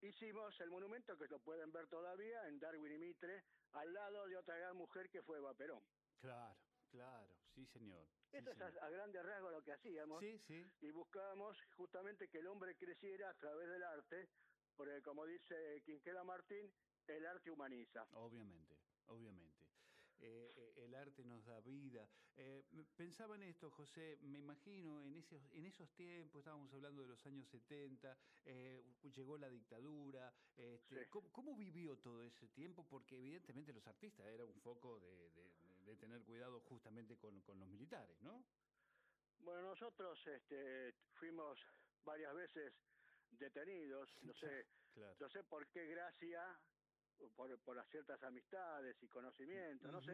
[0.00, 4.36] hicimos el monumento que lo pueden ver todavía en Darwin y Mitre, al lado de
[4.36, 5.82] otra gran mujer que fue Eva Perón.
[6.20, 6.56] Claro,
[6.90, 8.04] claro, sí, señor.
[8.30, 8.84] sí, Eso es a, señor.
[8.84, 10.20] a grandes rasgos lo que hacíamos.
[10.20, 10.66] Sí, sí.
[10.80, 14.28] Y buscábamos justamente que el hombre creciera a través del arte,
[14.76, 16.72] porque como dice Quinquela Martín,
[17.06, 18.04] el arte humaniza.
[18.14, 19.61] Obviamente, obviamente.
[20.24, 22.08] Eh, eh, el arte nos da vida.
[22.36, 22.62] Eh,
[22.96, 27.26] pensaba en esto, José, me imagino en esos, en esos tiempos, estábamos hablando de los
[27.26, 28.16] años 70,
[28.46, 28.84] eh,
[29.16, 31.10] llegó la dictadura, este, Sí.
[31.10, 32.86] ¿cómo, cómo vivió todo ese tiempo?
[32.88, 35.52] Porque evidentemente los artistas era un foco de, de-
[35.86, 38.44] de tener cuidado justamente con, con los militares, ¿no?
[39.40, 41.58] Bueno, nosotros este, fuimos
[42.04, 42.72] varias veces
[43.40, 44.64] detenidos, no sé,
[44.94, 45.16] Claro.
[45.18, 46.60] no sé por qué gracia,
[47.30, 50.12] por, por las ciertas amistades y conocimientos, no sé,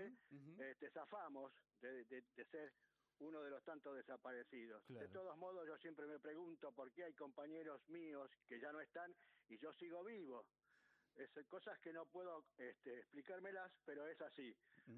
[0.60, 2.72] este, zafamos de, de- de ser
[3.20, 4.82] uno de los tantos desaparecidos.
[4.88, 8.80] De todos modos, yo siempre me pregunto por qué hay compañeros míos que ya no
[8.80, 9.14] están
[9.48, 10.46] y yo sigo vivo.
[11.16, 14.54] Es cosas que no puedo este, explicármelas, pero es así.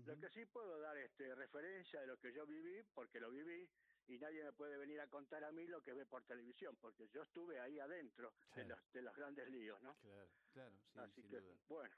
[0.07, 3.71] Lo que sí puedo dar este, referencia de lo que yo viví, porque lo viví,
[4.11, 7.09] y nadie me puede venir a contar a mí lo que ve por televisión, porque
[7.09, 9.95] yo estuve ahí adentro de, los, de los grandes líos, ¿no?
[10.01, 11.57] Claro, claro, sí, Así sin que, duda.
[11.69, 11.95] bueno.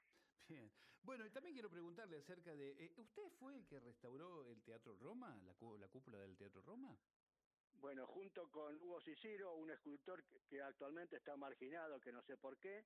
[0.49, 0.71] Bien.
[1.05, 2.71] Bueno, y también quiero preguntarle acerca de.
[2.85, 6.97] eh, ¿Usted fue el que restauró el Teatro Roma, la, la cúpula del Teatro Roma?
[7.81, 12.37] Bueno, junto con Hugo Ciciro, un escultor que, que actualmente está marginado, que no sé
[12.37, 12.85] por qué,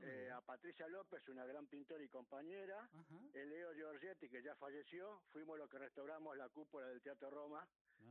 [0.00, 3.20] eh, a Patricia López, una gran pintora y compañera, Ajá.
[3.32, 7.66] el Leo Giorgetti, que ya falleció, fuimos los que restauramos la cúpula del Teatro Roma,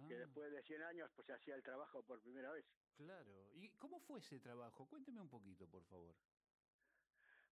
[0.08, 2.66] que Ah, después de 100 años pues se hacía el trabajo por primera vez.
[2.98, 3.52] Claro.
[3.56, 4.88] ¿Y cómo fue ese trabajo?
[4.90, 6.16] Cuénteme un poquito, por favor.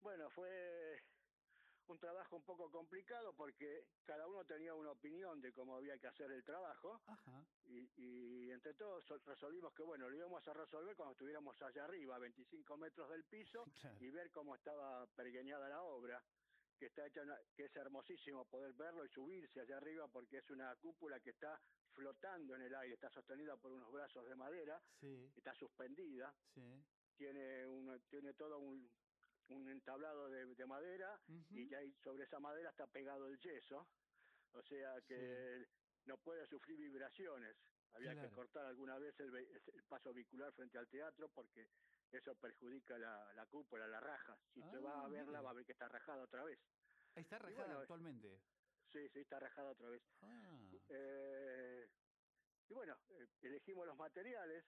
[0.02, 1.02] Bueno, fue
[1.88, 6.08] un trabajo un poco complicado porque cada uno tenía una opinión de cómo había que
[6.08, 7.44] hacer el trabajo Ajá.
[7.66, 11.86] y, y entre todos sol- resolvimos que bueno, lo íbamos a resolver cuando estuviéramos allá
[11.86, 13.98] arriba, a 25 metros del piso, Claro.
[14.00, 16.22] y ver cómo estaba pergueñada la obra,
[16.78, 20.50] que está hecha, una- que es hermosísimo poder verlo y subirse allá arriba porque es
[20.52, 21.60] una cúpula que está
[22.00, 26.62] flotando en el aire, está sostenida por unos brazos de madera, Sí, está suspendida, sí.
[27.18, 28.90] tiene, un, tiene todo un,
[29.50, 31.70] un entablado de, de madera y Ujú.
[31.70, 33.78] ya ahí sobre esa madera está pegado el yeso,
[34.54, 35.68] o sea que
[36.06, 37.56] no puede sufrir vibraciones.
[37.92, 41.68] Había que cortar alguna vez el, el paso vehicular frente al teatro porque
[42.12, 44.40] eso perjudica la, la cúpula, la raja.
[44.54, 45.44] Si se va Ah, a verla, mire.
[45.44, 46.60] va a ver que está rajada otra vez.
[47.16, 48.28] Está Y rajada bueno, actualmente.
[48.92, 50.02] Sí, sí, está rajada otra vez.
[50.22, 50.58] Ah,
[50.90, 51.79] Eh,
[52.70, 54.64] y bueno, eh, elegimos los materiales,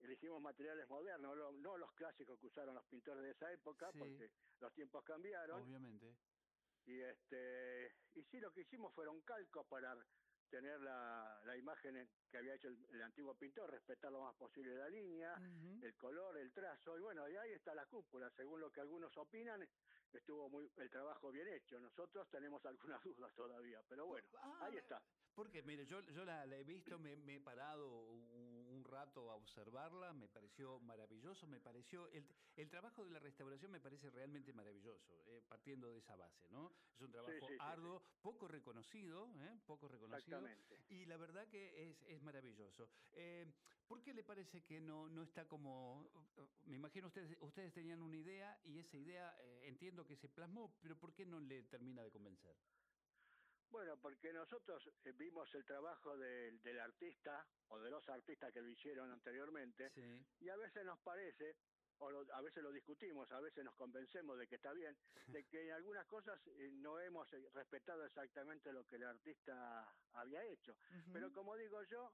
[0.00, 3.98] elegimos materiales modernos, no, no los clásicos que usaron los pintores de esa época, Sí.
[3.98, 4.30] porque
[4.60, 5.62] los tiempos cambiaron.
[5.62, 6.16] obviamente.
[6.86, 9.94] Y este y sí, lo que hicimos fueron calcos para
[10.48, 14.34] tener la, la imagen en- que había hecho el, el antiguo pintor, respetar lo más
[14.36, 15.34] posible la línea,
[15.82, 19.16] el color, el trazo, y bueno, y ahí está la cúpula, según lo que algunos
[19.16, 19.60] opinan,
[20.12, 21.78] estuvo muy el trabajo bien hecho.
[21.80, 24.26] Nosotros tenemos algunas dudas todavía, pero bueno,
[24.60, 25.02] ahí está.
[25.34, 28.47] Porque, mire, yo, yo la, la he visto, me, me he parado un
[28.88, 32.26] rato a observarla, me pareció maravilloso, me pareció, el,
[32.56, 36.72] el trabajo de la restauración me parece realmente maravilloso, eh, partiendo de esa base, ¿no?
[36.94, 39.60] Es un trabajo sí, sí, arduo, poco reconocido, ¿eh?
[39.66, 40.42] poco reconocido.
[40.88, 42.88] Y la verdad que es, es maravilloso.
[43.12, 43.46] Eh,
[43.86, 46.10] ¿Por qué le parece que no, no está como...
[46.66, 50.76] Me imagino ustedes, ustedes tenían una idea y esa idea eh, entiendo que se plasmó,
[50.82, 52.54] pero ¿por qué no le termina de convencer?
[53.70, 58.60] Bueno, porque nosotros eh, vimos el trabajo del, del artista o de los artistas que
[58.62, 60.26] lo hicieron anteriormente Sí.
[60.40, 61.54] y a veces nos parece,
[61.98, 64.96] o lo- a veces lo discutimos, a veces nos convencemos de que está bien,
[65.26, 69.94] de que en algunas cosas eh, no hemos eh, respetado exactamente lo que el artista
[70.14, 70.74] había hecho.
[71.12, 72.10] Pero como digo yo,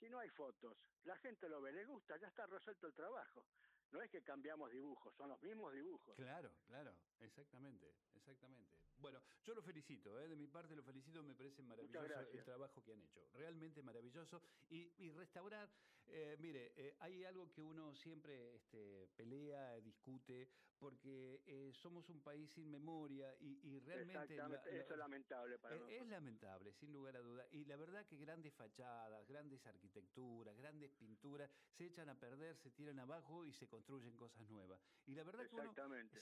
[0.00, 3.44] si no hay fotos, la gente lo ve, le gusta, ya está resuelto el trabajo.
[3.90, 6.16] No es que cambiamos dibujos, son los mismos dibujos.
[6.16, 8.76] Claro, claro, exactamente, exactamente.
[8.98, 10.28] Bueno, yo lo felicito, ¿eh?
[10.28, 14.42] de mi parte lo felicito, me parece maravilloso el trabajo que han hecho, realmente maravilloso.
[14.70, 15.70] Y, y restaurar,
[16.06, 20.48] eh, mire, eh, hay algo que uno siempre este, pelea, discute,
[20.78, 24.14] porque eh, somos un país sin memoria y, y realmente...
[24.14, 26.02] la- Exactamente, la- eso es lamentable para eh, nosotros.
[26.02, 27.46] Es lamentable, sin lugar a duda.
[27.52, 32.70] Y la verdad que grandes fachadas, grandes arquitecturas, grandes pinturas se echan a perder, se
[32.72, 34.80] tiran abajo y se construyen cosas nuevas.
[35.06, 35.72] Y la verdad que uno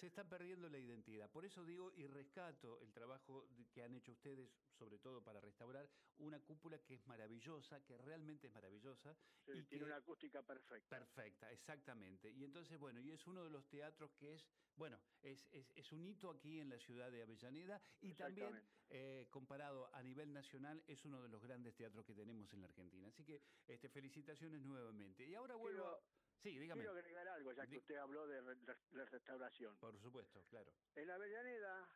[0.01, 1.31] se está perdiendo la identidad.
[1.31, 4.49] Por eso digo y rescato el trabajo que han hecho ustedes,
[4.79, 5.89] sobre todo para restaurar
[6.19, 9.15] una cúpula que es maravillosa, que realmente es maravillosa.
[9.47, 10.99] Sí, y tiene que- una acústica perfecta.
[10.99, 12.31] Perfecta, exactamente.
[12.31, 14.44] Y entonces, bueno, y es uno de los teatros que es,
[14.77, 19.27] bueno, es, es, es un hito aquí en la ciudad de Avellaneda y también eh,
[19.31, 23.09] comparado a nivel nacional es uno de los grandes teatros que tenemos en la Argentina.
[23.09, 25.25] Así que este, felicitaciones nuevamente.
[25.27, 25.87] Y ahora vuelvo...
[25.87, 26.01] a-
[26.43, 26.83] Sí, dígame.
[26.83, 29.79] Quiero agregar algo, ya que usted habló de- de restauración.
[29.79, 30.73] Por supuesto, claro.
[30.95, 31.89] En Avellaneda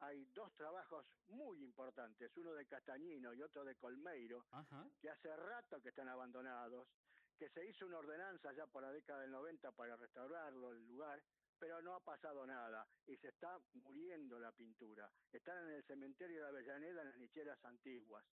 [0.00, 4.90] hay dos trabajos muy importantes, uno de Castañino y otro de Colmeiro, Ajá.
[5.00, 6.88] que hace rato que están abandonados,
[7.36, 11.22] que se hizo una ordenanza ya por la década del 90 para restaurarlo, el lugar,
[11.58, 15.10] pero no ha pasado nada y se está muriendo la pintura.
[15.32, 18.24] Están en el cementerio de Avellaneda, en las nicheras antiguas.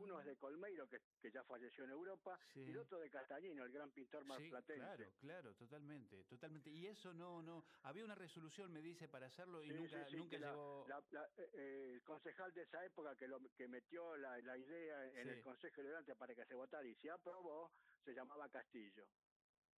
[0.00, 2.50] Uno es de Colmeiro, que, que ya falleció en Europa, Ah.
[2.54, 2.60] Sí.
[2.60, 4.80] y el otro de Castañino, el gran pintor Sí, marplatense.
[4.80, 6.70] claro, claro, totalmente, totalmente.
[6.70, 10.10] Y eso no, no, había una resolución, me dice, para hacerlo y Sí, nunca, sí,
[10.12, 10.86] sí, nunca la- llegó.
[10.88, 15.04] la- la- eh, el concejal de esa época que, lo, que metió la, la idea
[15.06, 15.28] en Sí.
[15.34, 17.70] el Consejo Deliberante para que se votara y se aprobó,
[18.04, 19.04] se llamaba Castillo.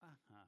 [0.02, 0.48] Ajá,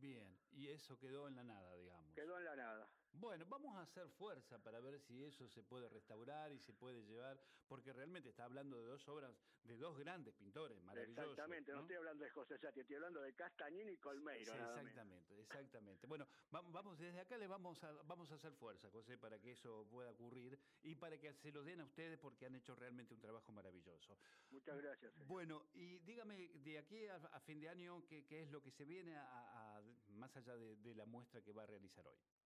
[0.00, 0.38] bien.
[0.52, 2.14] Y eso quedó en la nada, digamos.
[2.14, 2.90] Quedó en la nada.
[3.14, 7.02] Bueno, vamos a hacer fuerza para ver si eso se puede restaurar y se puede
[7.04, 9.32] llevar, porque realmente está hablando de dos obras
[9.64, 11.32] de dos grandes pintores maravillosos.
[11.32, 11.82] Exactamente, no, ¿no?
[11.82, 14.52] estoy hablando de José Sati, estoy hablando de Castañino y Colmeiro.
[14.52, 16.06] Sí, exactamente, exactamente.
[16.06, 19.52] Bueno, vamos, vamos desde acá le vamos a vamos a hacer fuerza, José, para que
[19.52, 23.14] eso pueda ocurrir y para que se lo den a ustedes porque han hecho realmente
[23.14, 24.16] un trabajo maravilloso.
[24.50, 25.12] Muchas gracias.
[25.14, 25.28] señor.
[25.28, 28.70] Bueno, y dígame de aquí a, a fin de año qué, qué es lo que
[28.70, 32.37] se viene a, a- más allá de, de la muestra que va a realizar hoy.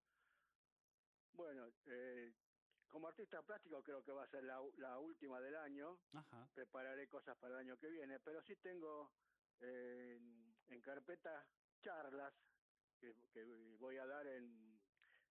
[1.33, 2.33] Bueno, eh,
[2.89, 5.99] como artista plástico creo que va a ser la, la última del año.
[6.13, 6.49] Ajá.
[6.55, 9.11] Prepararé cosas para el año que viene, pero sí tengo
[9.61, 11.47] eh, en, en carpeta
[11.83, 12.33] charlas
[13.01, 13.45] que, que
[13.79, 14.79] voy a dar en,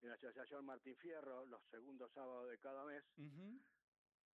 [0.02, 3.04] en la Asociación Martín Fierro los segundos sábados de cada mes,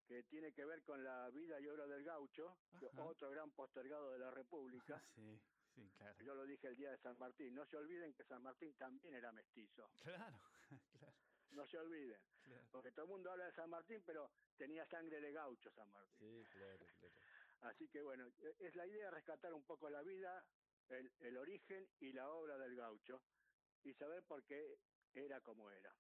[0.07, 3.03] que tiene que ver con la vida y obra del gaucho, que Ajá.
[3.03, 5.03] otro gran postergado de la República.
[5.77, 6.23] Sí, sí, claro.
[6.23, 7.53] Yo lo dije el día de San Martín.
[7.53, 9.91] No se olviden que San Martín también era mestizo.
[10.01, 10.39] Claro.
[11.57, 12.21] No se olviden.
[12.43, 12.67] Claro.
[12.71, 16.15] Porque todo el mundo habla de San Martín, pero tenía sangre de gaucho San Martín.
[16.19, 17.15] Sí, claro, claro.
[17.61, 20.45] Así que bueno, e- es la idea rescatar un poco la vida,
[20.89, 23.23] el, el origen y la obra del gaucho
[23.83, 24.77] y saber por qué
[25.15, 25.91] era como era.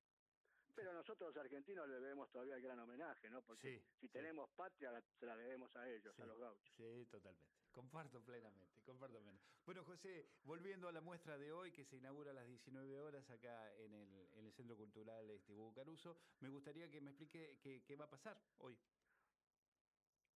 [0.77, 3.41] Pero nosotros los argentinos le debemos todavía el gran homenaje, ¿no?
[3.41, 6.69] Porque Sí, si tenemos patria, la- se la debemos a ellos, a los gauchos.
[6.77, 7.47] Sí, totalmente.
[7.73, 9.43] Comparto plenamente, comparto plenamente.
[9.65, 13.27] Bueno, José, volviendo a la muestra de hoy que se inaugura a las 19 horas
[13.27, 17.57] acá en el, en el Centro Cultural este, Hugo Caruso, me gustaría que me explique
[17.63, 18.77] qué, qué va a pasar hoy.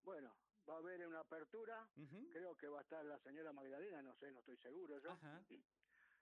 [0.02, 0.34] Bueno,
[0.68, 1.88] va a haber una apertura,
[2.32, 5.16] creo que va a estar la señora Magdalena, no sé, no estoy seguro yo.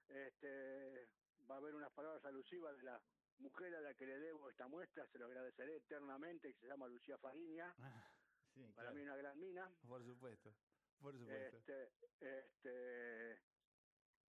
[0.08, 1.08] Este,
[1.50, 3.00] va a haber unas palabras alusivas de la
[3.40, 6.86] mujer a la que le debo esta muestra, se lo agradeceré eternamente, que se llama
[6.88, 7.74] Lucía Fariña.
[8.56, 9.70] Ah, Para mí una gran mina.
[9.86, 10.52] Por supuesto,
[11.00, 11.56] por supuesto.
[11.56, 11.88] Este,
[12.20, 13.40] este,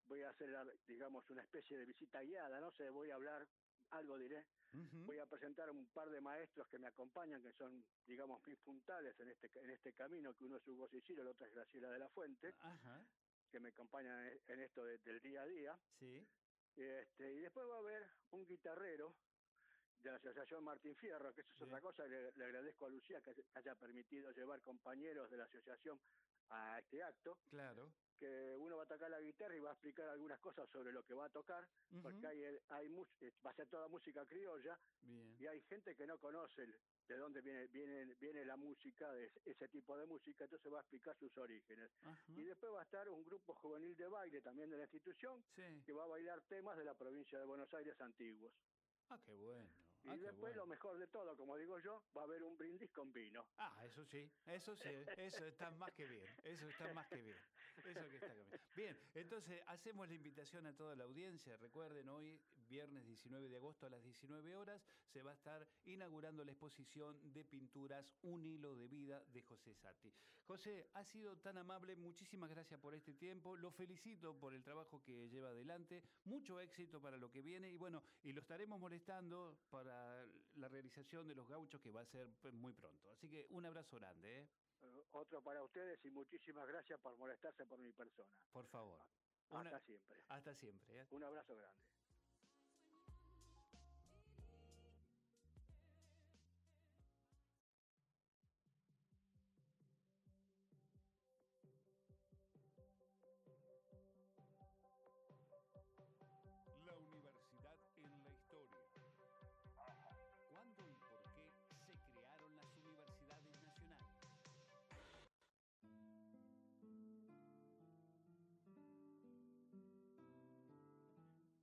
[0.06, 0.50] voy a hacer,
[0.86, 3.48] digamos, una especie de visita guiada, no sé, voy a hablar,
[3.90, 4.44] algo diré.
[5.06, 9.18] Voy a presentar un par de maestros que me acompañan, que son, digamos, mis puntales
[9.18, 11.98] en este, en este camino, que uno es Hugo Sicilo, el otro es Graciela de
[11.98, 12.54] la Fuente,
[13.50, 15.78] que me acompañan en, en esto de- del día a día.
[15.98, 16.28] Sí.
[16.76, 19.14] Este, y después va a haber un guitarrero
[20.02, 23.20] de la Asociación Martín Fierro, que eso es otra cosa, le, le agradezco a Lucía
[23.20, 26.00] que haya permitido llevar compañeros de la asociación
[26.48, 27.92] a este acto, Claro.
[28.18, 31.04] que uno va a tocar la guitarra y va a explicar algunas cosas sobre lo
[31.04, 31.68] que va a tocar,
[32.02, 32.86] porque hay, hay
[33.20, 35.36] eh, va a ser toda música criolla, Bien.
[35.38, 36.74] y hay gente que no conoce el-
[37.10, 40.80] de dónde viene, viene, viene la música, de ese- tipo de música, entonces va a
[40.82, 41.90] explicar sus orígenes.
[42.28, 45.42] Y después va a estar un grupo juvenil de baile también de la institución,
[45.84, 48.52] que va a bailar temas de la provincia de Buenos Aires antiguos.
[49.08, 49.68] Ah, qué bueno.
[50.04, 50.56] Y ah, después bueno.
[50.56, 53.44] lo mejor de todo, como digo yo, va a haber un brindis con vino.
[53.58, 57.36] Ah, eso sí, eso sí, eso está más que bien, eso está más que bien,
[57.86, 58.46] eso que está bien.
[58.76, 61.56] Bien, entonces hacemos la invitación a toda la audiencia.
[61.56, 66.44] Recuerden, hoy, viernes 19 de agosto a las 19 horas, se va a estar inaugurando
[66.44, 70.14] la exposición de pinturas Un hilo de vida de José Sati.
[70.46, 75.00] José, ha sido tan amable, muchísimas gracias por este tiempo, lo felicito por el trabajo
[75.04, 79.58] que lleva adelante, mucho éxito para lo que viene y bueno, y lo estaremos molestando
[79.70, 83.10] para la realización de los gauchos que va a ser pues, muy pronto.
[83.12, 84.48] Así que un abrazo grande, ¿eh?
[85.12, 88.30] Otro para ustedes y muchísimas gracias por molestarse por mi persona.
[88.52, 89.00] por favor.
[89.50, 90.24] Hasta Una- siempre.
[90.28, 91.02] Hasta siempre.
[91.02, 91.06] ¿eh?
[91.10, 91.80] Un abrazo grande.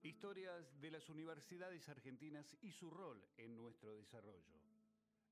[0.07, 4.55] Historias de las universidades argentinas y su rol en nuestro desarrollo.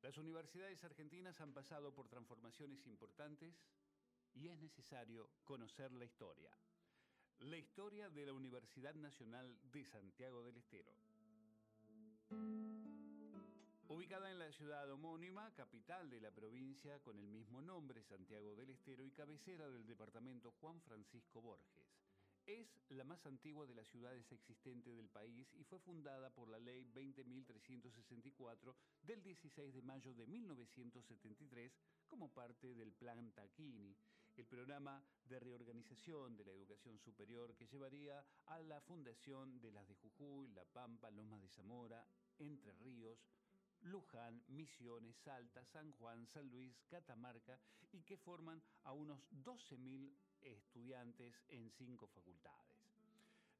[0.01, 3.55] Las universidades argentinas han pasado por transformaciones importantes
[4.33, 6.51] y es necesario conocer la historia.
[7.39, 10.91] La historia de la Universidad Nacional de Santiago del Estero.
[13.87, 18.71] Ubicada en la ciudad homónima, capital de la provincia con el mismo nombre, Santiago del
[18.71, 22.04] Estero, y cabecera del departamento Juan Francisco Borges.
[22.45, 26.59] Es la más antigua de las ciudades existentes del país y fue fundada por la
[26.59, 31.75] Ley 20.364 del 16 de mayo de 1973
[32.05, 33.97] como parte del Plan Taquini,
[34.37, 39.87] el programa de reorganización de la educación superior que llevaría a la fundación de las
[39.87, 42.05] de Jujuy, La Pampa, Lomas de Zamora,
[42.37, 43.17] Entre Ríos,
[43.85, 47.59] Luján, Misiones, Salta, San Juan, San Luis, Catamarca
[47.91, 50.11] y que forman a unos 12.000
[50.41, 52.75] estudiantes en cinco facultades.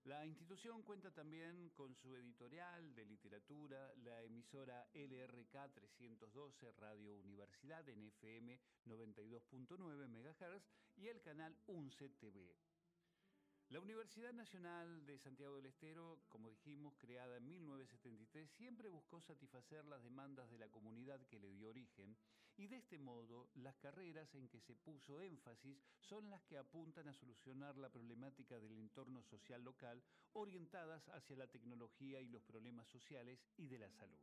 [0.06, 7.90] La institución cuenta también con su editorial de literatura, la emisora LRK 312 Radio Universidad
[7.90, 10.64] en FM 92.9 MHz
[10.98, 12.56] y el canal UNCE TV.
[13.70, 19.86] La Universidad Nacional de Santiago del Estero, como dijimos, creada en 1973, siempre buscó satisfacer
[19.86, 22.16] las demandas de la comunidad que le dio origen
[22.58, 27.08] y de este modo las carreras en que se puso énfasis son las que apuntan
[27.08, 30.04] a solucionar la problemática del entorno social local
[30.34, 34.22] orientadas hacia la tecnología y los problemas sociales y de la salud.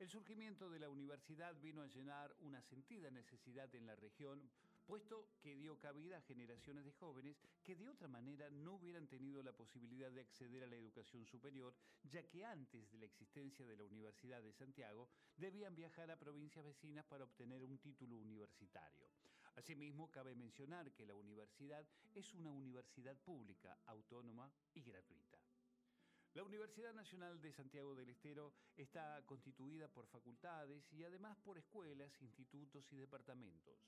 [0.00, 4.50] El surgimiento de la universidad vino a llenar una sentida necesidad en la región,
[4.90, 9.40] puesto que dio cabida a generaciones de jóvenes que de otra manera no hubieran tenido
[9.40, 13.76] la posibilidad de acceder a la educación superior, ya que antes de la existencia de
[13.76, 19.06] la Universidad de Santiago debían viajar a provincias vecinas para obtener un título universitario.
[19.54, 25.38] Asimismo, cabe mencionar que la universidad es una universidad pública, autónoma y gratuita.
[26.34, 32.20] La Universidad Nacional de Santiago del Estero está constituida por facultades y además por escuelas,
[32.22, 33.78] institutos y departamentos.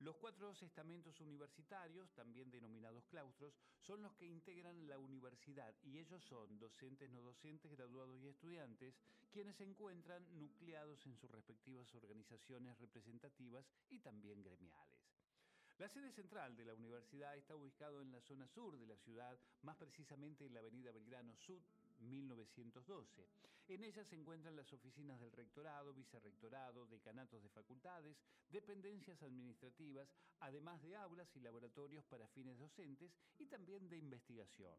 [0.00, 6.22] Los cuatro estamentos universitarios, también denominados claustros, son los que integran la universidad y ellos
[6.24, 8.94] son docentes, no docentes, graduados y estudiantes,
[9.32, 15.16] quienes se encuentran nucleados en sus respectivas organizaciones representativas y también gremiales.
[15.78, 19.38] La sede central de la universidad está ubicado en la zona sur de la ciudad,
[19.62, 21.62] más precisamente en la avenida Belgrano Sud
[22.00, 23.28] 1912.
[23.68, 28.16] En ella se encuentran las oficinas del rectorado, vicerrectorado, decanatos de facultades,
[28.48, 30.08] dependencias administrativas,
[30.40, 34.76] además de aulas y laboratorios para fines docentes y también de investigación.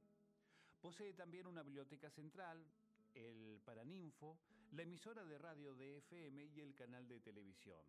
[0.80, 2.66] Posee también una biblioteca central,
[3.14, 4.40] el Paraninfo,
[4.72, 7.82] la emisora de radio de FM y el canal de televisión.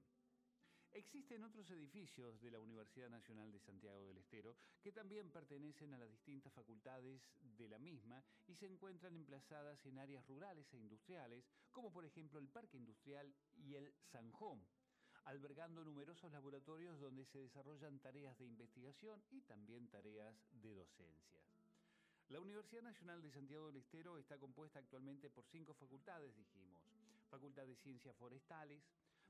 [0.92, 5.98] Existen otros edificios de la Universidad Nacional de Santiago del Estero que también pertenecen a
[5.98, 11.44] las distintas facultades de la misma y se encuentran emplazadas en áreas rurales e industriales,
[11.70, 14.66] como por ejemplo el Parque Industrial y el Sanjón,
[15.24, 21.40] albergando numerosos laboratorios donde se desarrollan tareas de investigación y también tareas de docencia.
[22.30, 26.82] La Universidad Nacional de Santiago del Estero está compuesta actualmente por cinco facultades, dijimos.
[27.30, 28.82] Facultad de Ciencias Forestales,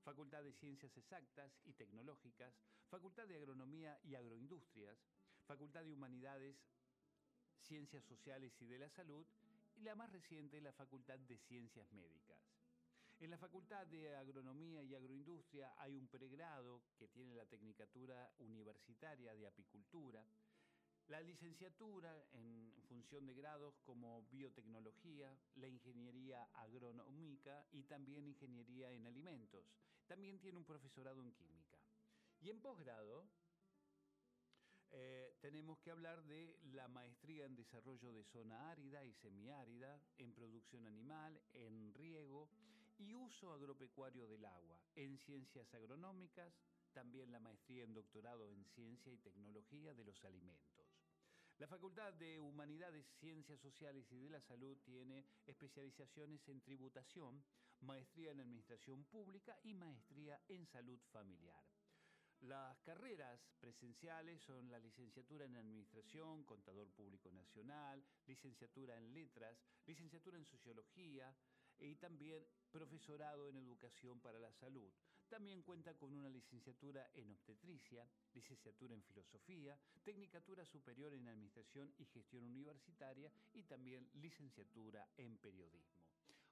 [0.03, 2.55] Facultad de Ciencias Exactas y Tecnológicas,
[2.89, 4.99] Facultad de Agronomía y Agroindustrias,
[5.47, 6.57] Facultad de Humanidades,
[7.61, 9.27] Ciencias Sociales y de la Salud,
[9.77, 12.39] y la más reciente, la Facultad de Ciencias Médicas.
[13.21, 19.35] En la Facultad de Agronomía y Agroindustria hay un pregrado que tiene la Tecnicatura Universitaria
[19.35, 20.25] de Apicultura,
[21.09, 29.07] la licenciatura en función de grados como biotecnología, la ingeniería agronómica y también ingeniería en
[29.07, 29.65] alimentos.
[30.07, 31.79] También tiene un profesorado en química.
[32.41, 33.27] Y en posgrado
[34.91, 40.33] eh, tenemos que hablar de la maestría en desarrollo de zona árida y semiárida, en
[40.35, 42.49] producción animal, en riego
[42.99, 46.53] y uso agropecuario del agua, en ciencias agronómicas,
[46.93, 50.88] también la maestría en doctorado en ciencia y tecnología de los alimentos.
[51.59, 57.43] La Facultad de Humanidades, Ciencias Sociales y de la Salud tiene especializaciones en tributación,
[57.81, 61.61] maestría en Administración Pública y maestría en Salud Familiar.
[62.43, 70.39] Las carreras presenciales son la licenciatura en Administración, Contador Público Nacional, licenciatura en Letras, licenciatura
[70.39, 71.37] en Sociología
[71.81, 74.93] y también profesorado en Educación para la Salud.
[75.29, 82.07] También cuenta con una licenciatura en Obstetricia, licenciatura en Filosofía, Tecnicatura Superior en Administración y
[82.07, 86.03] Gestión Universitaria y también licenciatura en Periodismo.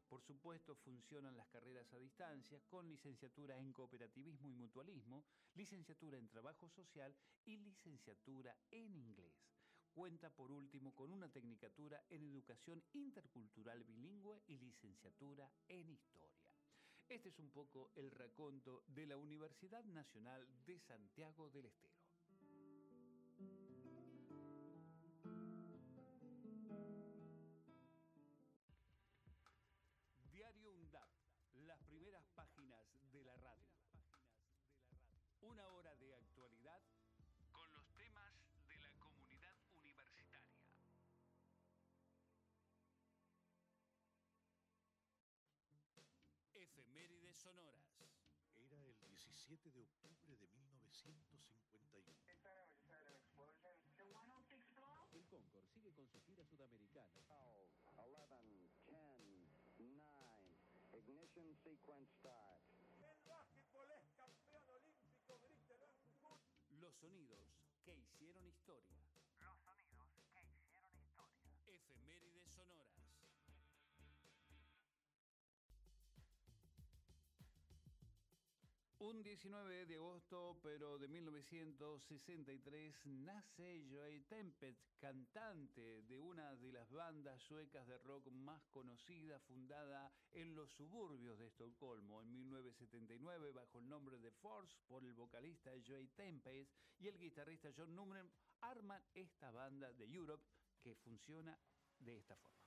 [0.09, 5.25] Por supuesto, funcionan las carreras a distancia con licenciatura en Cooperativismo y Mutualismo,
[5.55, 7.17] licenciatura en Trabajo Social
[7.47, 9.35] y licenciatura en Inglés.
[9.95, 16.36] Cuenta por último con una tecnicatura en Educación Intercultural Bilingüe y licenciatura en Historia.
[17.09, 21.96] Este es un poco el raconto de la Universidad Nacional de Santiago del Estero.
[47.47, 47.79] Sonoras.
[48.59, 51.47] Era el 17 de octubre de 1951.
[55.13, 57.23] El Concord sigue con su gira sudamericana.
[58.79, 59.47] 11,
[59.79, 60.59] 10, 9,
[60.99, 62.61] ignition sequence start.
[62.99, 66.81] El básquetbol es campeón olímpico, grítelo en.
[66.81, 67.47] Los sonidos
[67.85, 69.06] que hicieron historia.
[79.07, 86.91] Un 19 de agosto, pero de 1963, nace Joey Tempest, cantante de una de las
[86.91, 93.79] bandas suecas de rock más conocidas, fundada en los suburbios de Estocolmo en 1979 bajo
[93.79, 98.29] el nombre de Force por el vocalista Joey Tempest y el guitarrista John Newman,
[98.63, 100.43] arman esta banda de Europe
[100.83, 101.57] que funciona
[102.01, 102.66] de esta forma.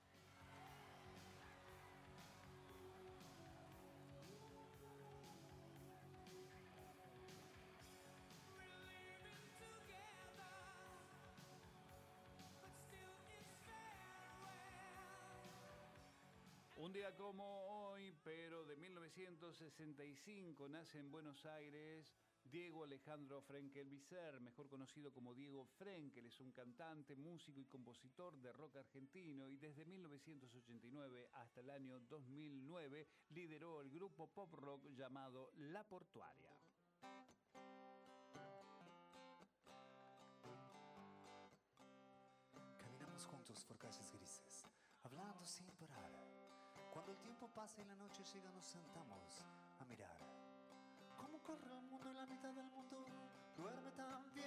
[16.90, 22.04] Un día como hoy, pero de 1965, nace en Buenos Aires
[22.42, 28.36] Diego Alejandro Frenkel Vicer, mejor conocido como Diego Frenkel, es un cantante, músico y compositor
[28.38, 34.88] de rock argentino y desde 1989 hasta el año 2009 lideró el grupo pop rock
[34.88, 36.58] llamado La Portuaria.
[42.78, 44.66] Caminamos juntos por calles grises,
[45.04, 46.39] hablando sin parar.
[46.92, 49.44] Cuando el tiempo pasa y la noche llega, nos sentamos
[49.78, 50.16] a mirar.
[51.16, 53.04] ¿Cómo corre el mundo y la mitad del mundo
[53.56, 53.90] duerme?
[53.92, 54.42] ¿Dónde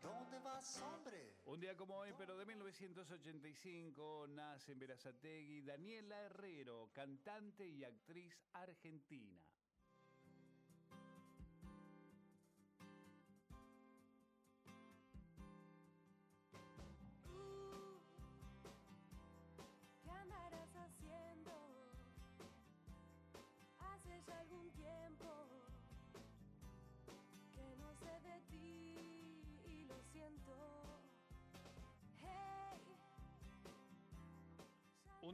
[0.00, 1.34] dónde vas, hombre?
[1.46, 8.34] Un día como hoy, pero de 1985, nace en Verazategui Daniela Herrero, cantante y actriz
[8.52, 9.38] argentina.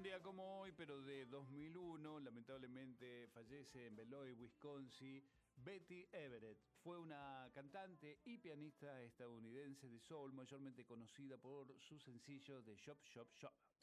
[0.04, 5.24] Día como hoy, pero de 2001, lamentablemente fallece en Beloit, Wisconsin,
[5.56, 6.58] Betty Everett.
[6.82, 13.02] Fue una cantante y pianista estadounidense de soul, mayormente conocida por su sencillo de Shop
[13.02, 13.73] Shop Shop.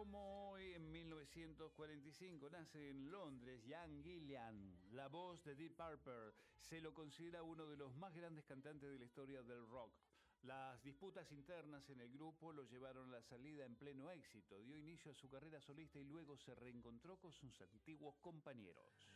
[0.00, 6.32] Como hoy, en 1945, nace en Londres Ian Gillian, la voz de Deep Purple.
[6.58, 9.92] Se lo considera uno de los más grandes cantantes de la historia del rock.
[10.40, 14.62] Las disputas internas en el grupo lo llevaron a la salida en pleno éxito.
[14.62, 19.06] Dio inicio a su carrera solista y luego se reencontró con sus antiguos compañeros.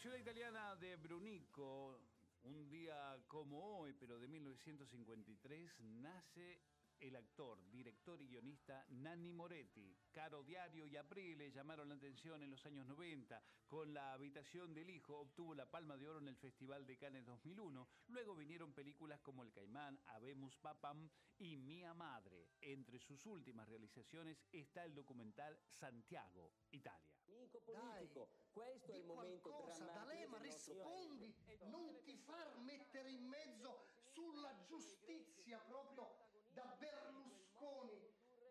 [0.00, 2.00] Ciudad italiana de Brunico,
[2.44, 6.58] un día como hoy, pero de 1953, nace
[7.00, 9.96] el actor, director y guionista Nanni Moretti.
[10.12, 13.42] Caro Diario y Aprile llamaron la atención en los años 90.
[13.66, 17.24] Con La habitación del hijo obtuvo la Palma de Oro en el Festival de Cannes
[17.24, 17.88] 2001.
[18.08, 22.50] Luego vinieron películas como El Caimán, Habemus Papam y Mía Madre.
[22.60, 27.10] Entre sus últimas realizaciones está el documental Santiago, Italia.
[27.26, 31.32] Amico politico, questo è il momento qualcosa, D'Alema, rispondi,
[31.70, 37.98] non ti far mettere in mezzo sulla giustizia proprio da Berlusconi.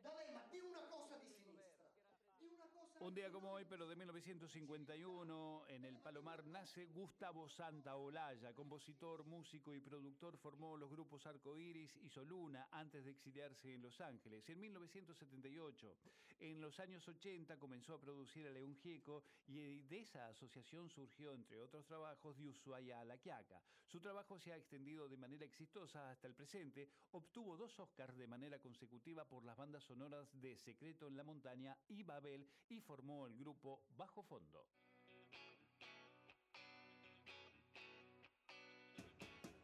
[0.02, 1.89] D'Alema, di una cosa di sinistra.
[2.38, 7.47] Di una cosa Un día como hoy, pero de 1951, en el Palomar nace Gustavo
[7.47, 13.74] Santaolalla, compositor, músico y productor, formó los grupos Arco Iris y Soluna antes de exiliarse
[13.74, 14.50] en Los Ángeles.
[14.50, 15.95] En 1978,
[16.41, 21.34] en los años 80, comenzó a producir a León Gieco y de esa asociación surgió,
[21.34, 23.62] entre otros trabajos, de Ushuaia a La Quiaca.
[23.86, 26.89] Su trabajo se ha extendido de manera exitosa hasta el presente.
[27.12, 31.76] Obtuvo dos Oscars de manera consecutiva por las bandas sonoras de Secreto en la Montaña
[31.88, 34.66] y Babel y formó el grupo Bajo Fondo.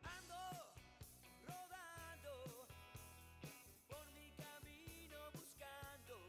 [0.04, 0.36] ando
[1.42, 2.68] rodando
[3.90, 6.28] por mi camino buscando.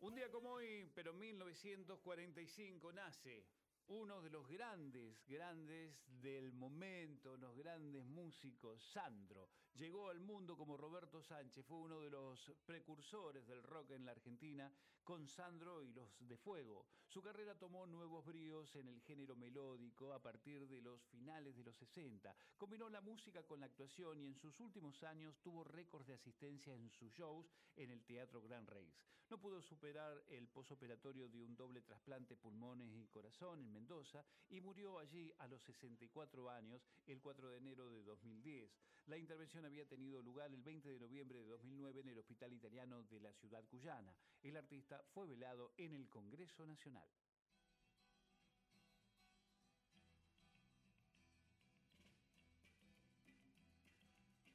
[0.00, 3.46] Un día como hoy, pero en 1945, nace
[3.86, 9.48] uno de los grandes, grandes del momento, los grandes músicos, Sandro.
[9.74, 14.12] Llegó al mundo como Roberto Sánchez, fue uno de los precursores del rock en la
[14.12, 14.70] Argentina
[15.02, 16.86] con Sandro y los de Fuego.
[17.08, 21.64] Su carrera tomó nuevos bríos en el género melódico a partir de los finales de
[21.64, 22.36] los 60.
[22.58, 26.74] Combinó la música con la actuación y en sus últimos años tuvo récords de asistencia
[26.74, 29.02] en sus shows en el Teatro Gran Rex.
[29.30, 34.60] No pudo superar el posoperatorio de un doble trasplante pulmones y corazón en Mendoza y
[34.60, 38.70] murió allí a los 64 años el 4 de enero de 2010.
[39.06, 43.02] La intervención había tenido lugar el 20 de noviembre de 2009 en el Hospital Italiano
[43.04, 44.14] de la ciudad cuyana.
[44.42, 47.08] El artista fue velado en el Congreso Nacional.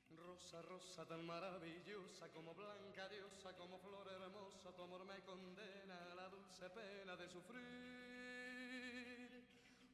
[0.10, 6.16] Rosa, rosa tan maravillosa, como blanca diosa, como flor hermosa, tu amor me condena a
[6.16, 8.36] la dulce pena de sufrir.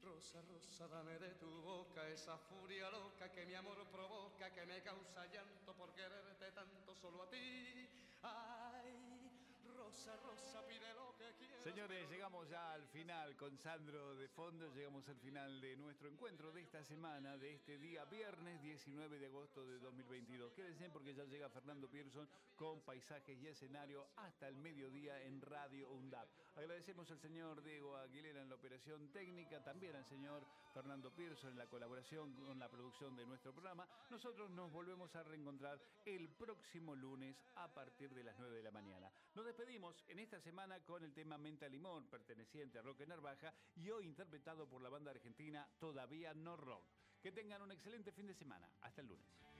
[0.04, 4.82] Rosa, rosa, dame de tu boca esa furia loca que mi amor provoca, que me
[4.82, 7.88] causa llanto por quererte tanto solo a ti.
[8.22, 9.13] Ay,
[9.84, 11.62] rosa, rosa, pide lo que quieras.
[11.62, 16.52] Señores, llegamos ya al final con Sandro de fondo, llegamos al final de nuestro encuentro
[16.54, 20.54] de esta semana, de este día viernes 19 de agosto de 2022.
[20.54, 25.90] Quédense porque ya llega Fernando Pearson con paisajes y escenario hasta el mediodía en Radio
[25.90, 26.30] UNDAP.
[26.56, 31.58] Agradecemos al señor Diego Aguilera en la operación técnica, también al señor Fernando Pearson en
[31.60, 33.88] la colaboración con la producción de nuestro programa.
[34.10, 38.72] Nosotros nos volvemos a reencontrar el próximo lunes a partir de las 9 de la
[38.72, 39.12] mañana.
[39.36, 43.92] Nos despedimos en esta semana con el tema Menta Limón, perteneciente a Roque Narvaja y
[43.92, 46.86] hoy interpretado por la banda argentina Todavía No Rock.
[47.22, 48.68] Que tengan un excelente fin de semana.
[48.82, 49.53] Hasta el lunes.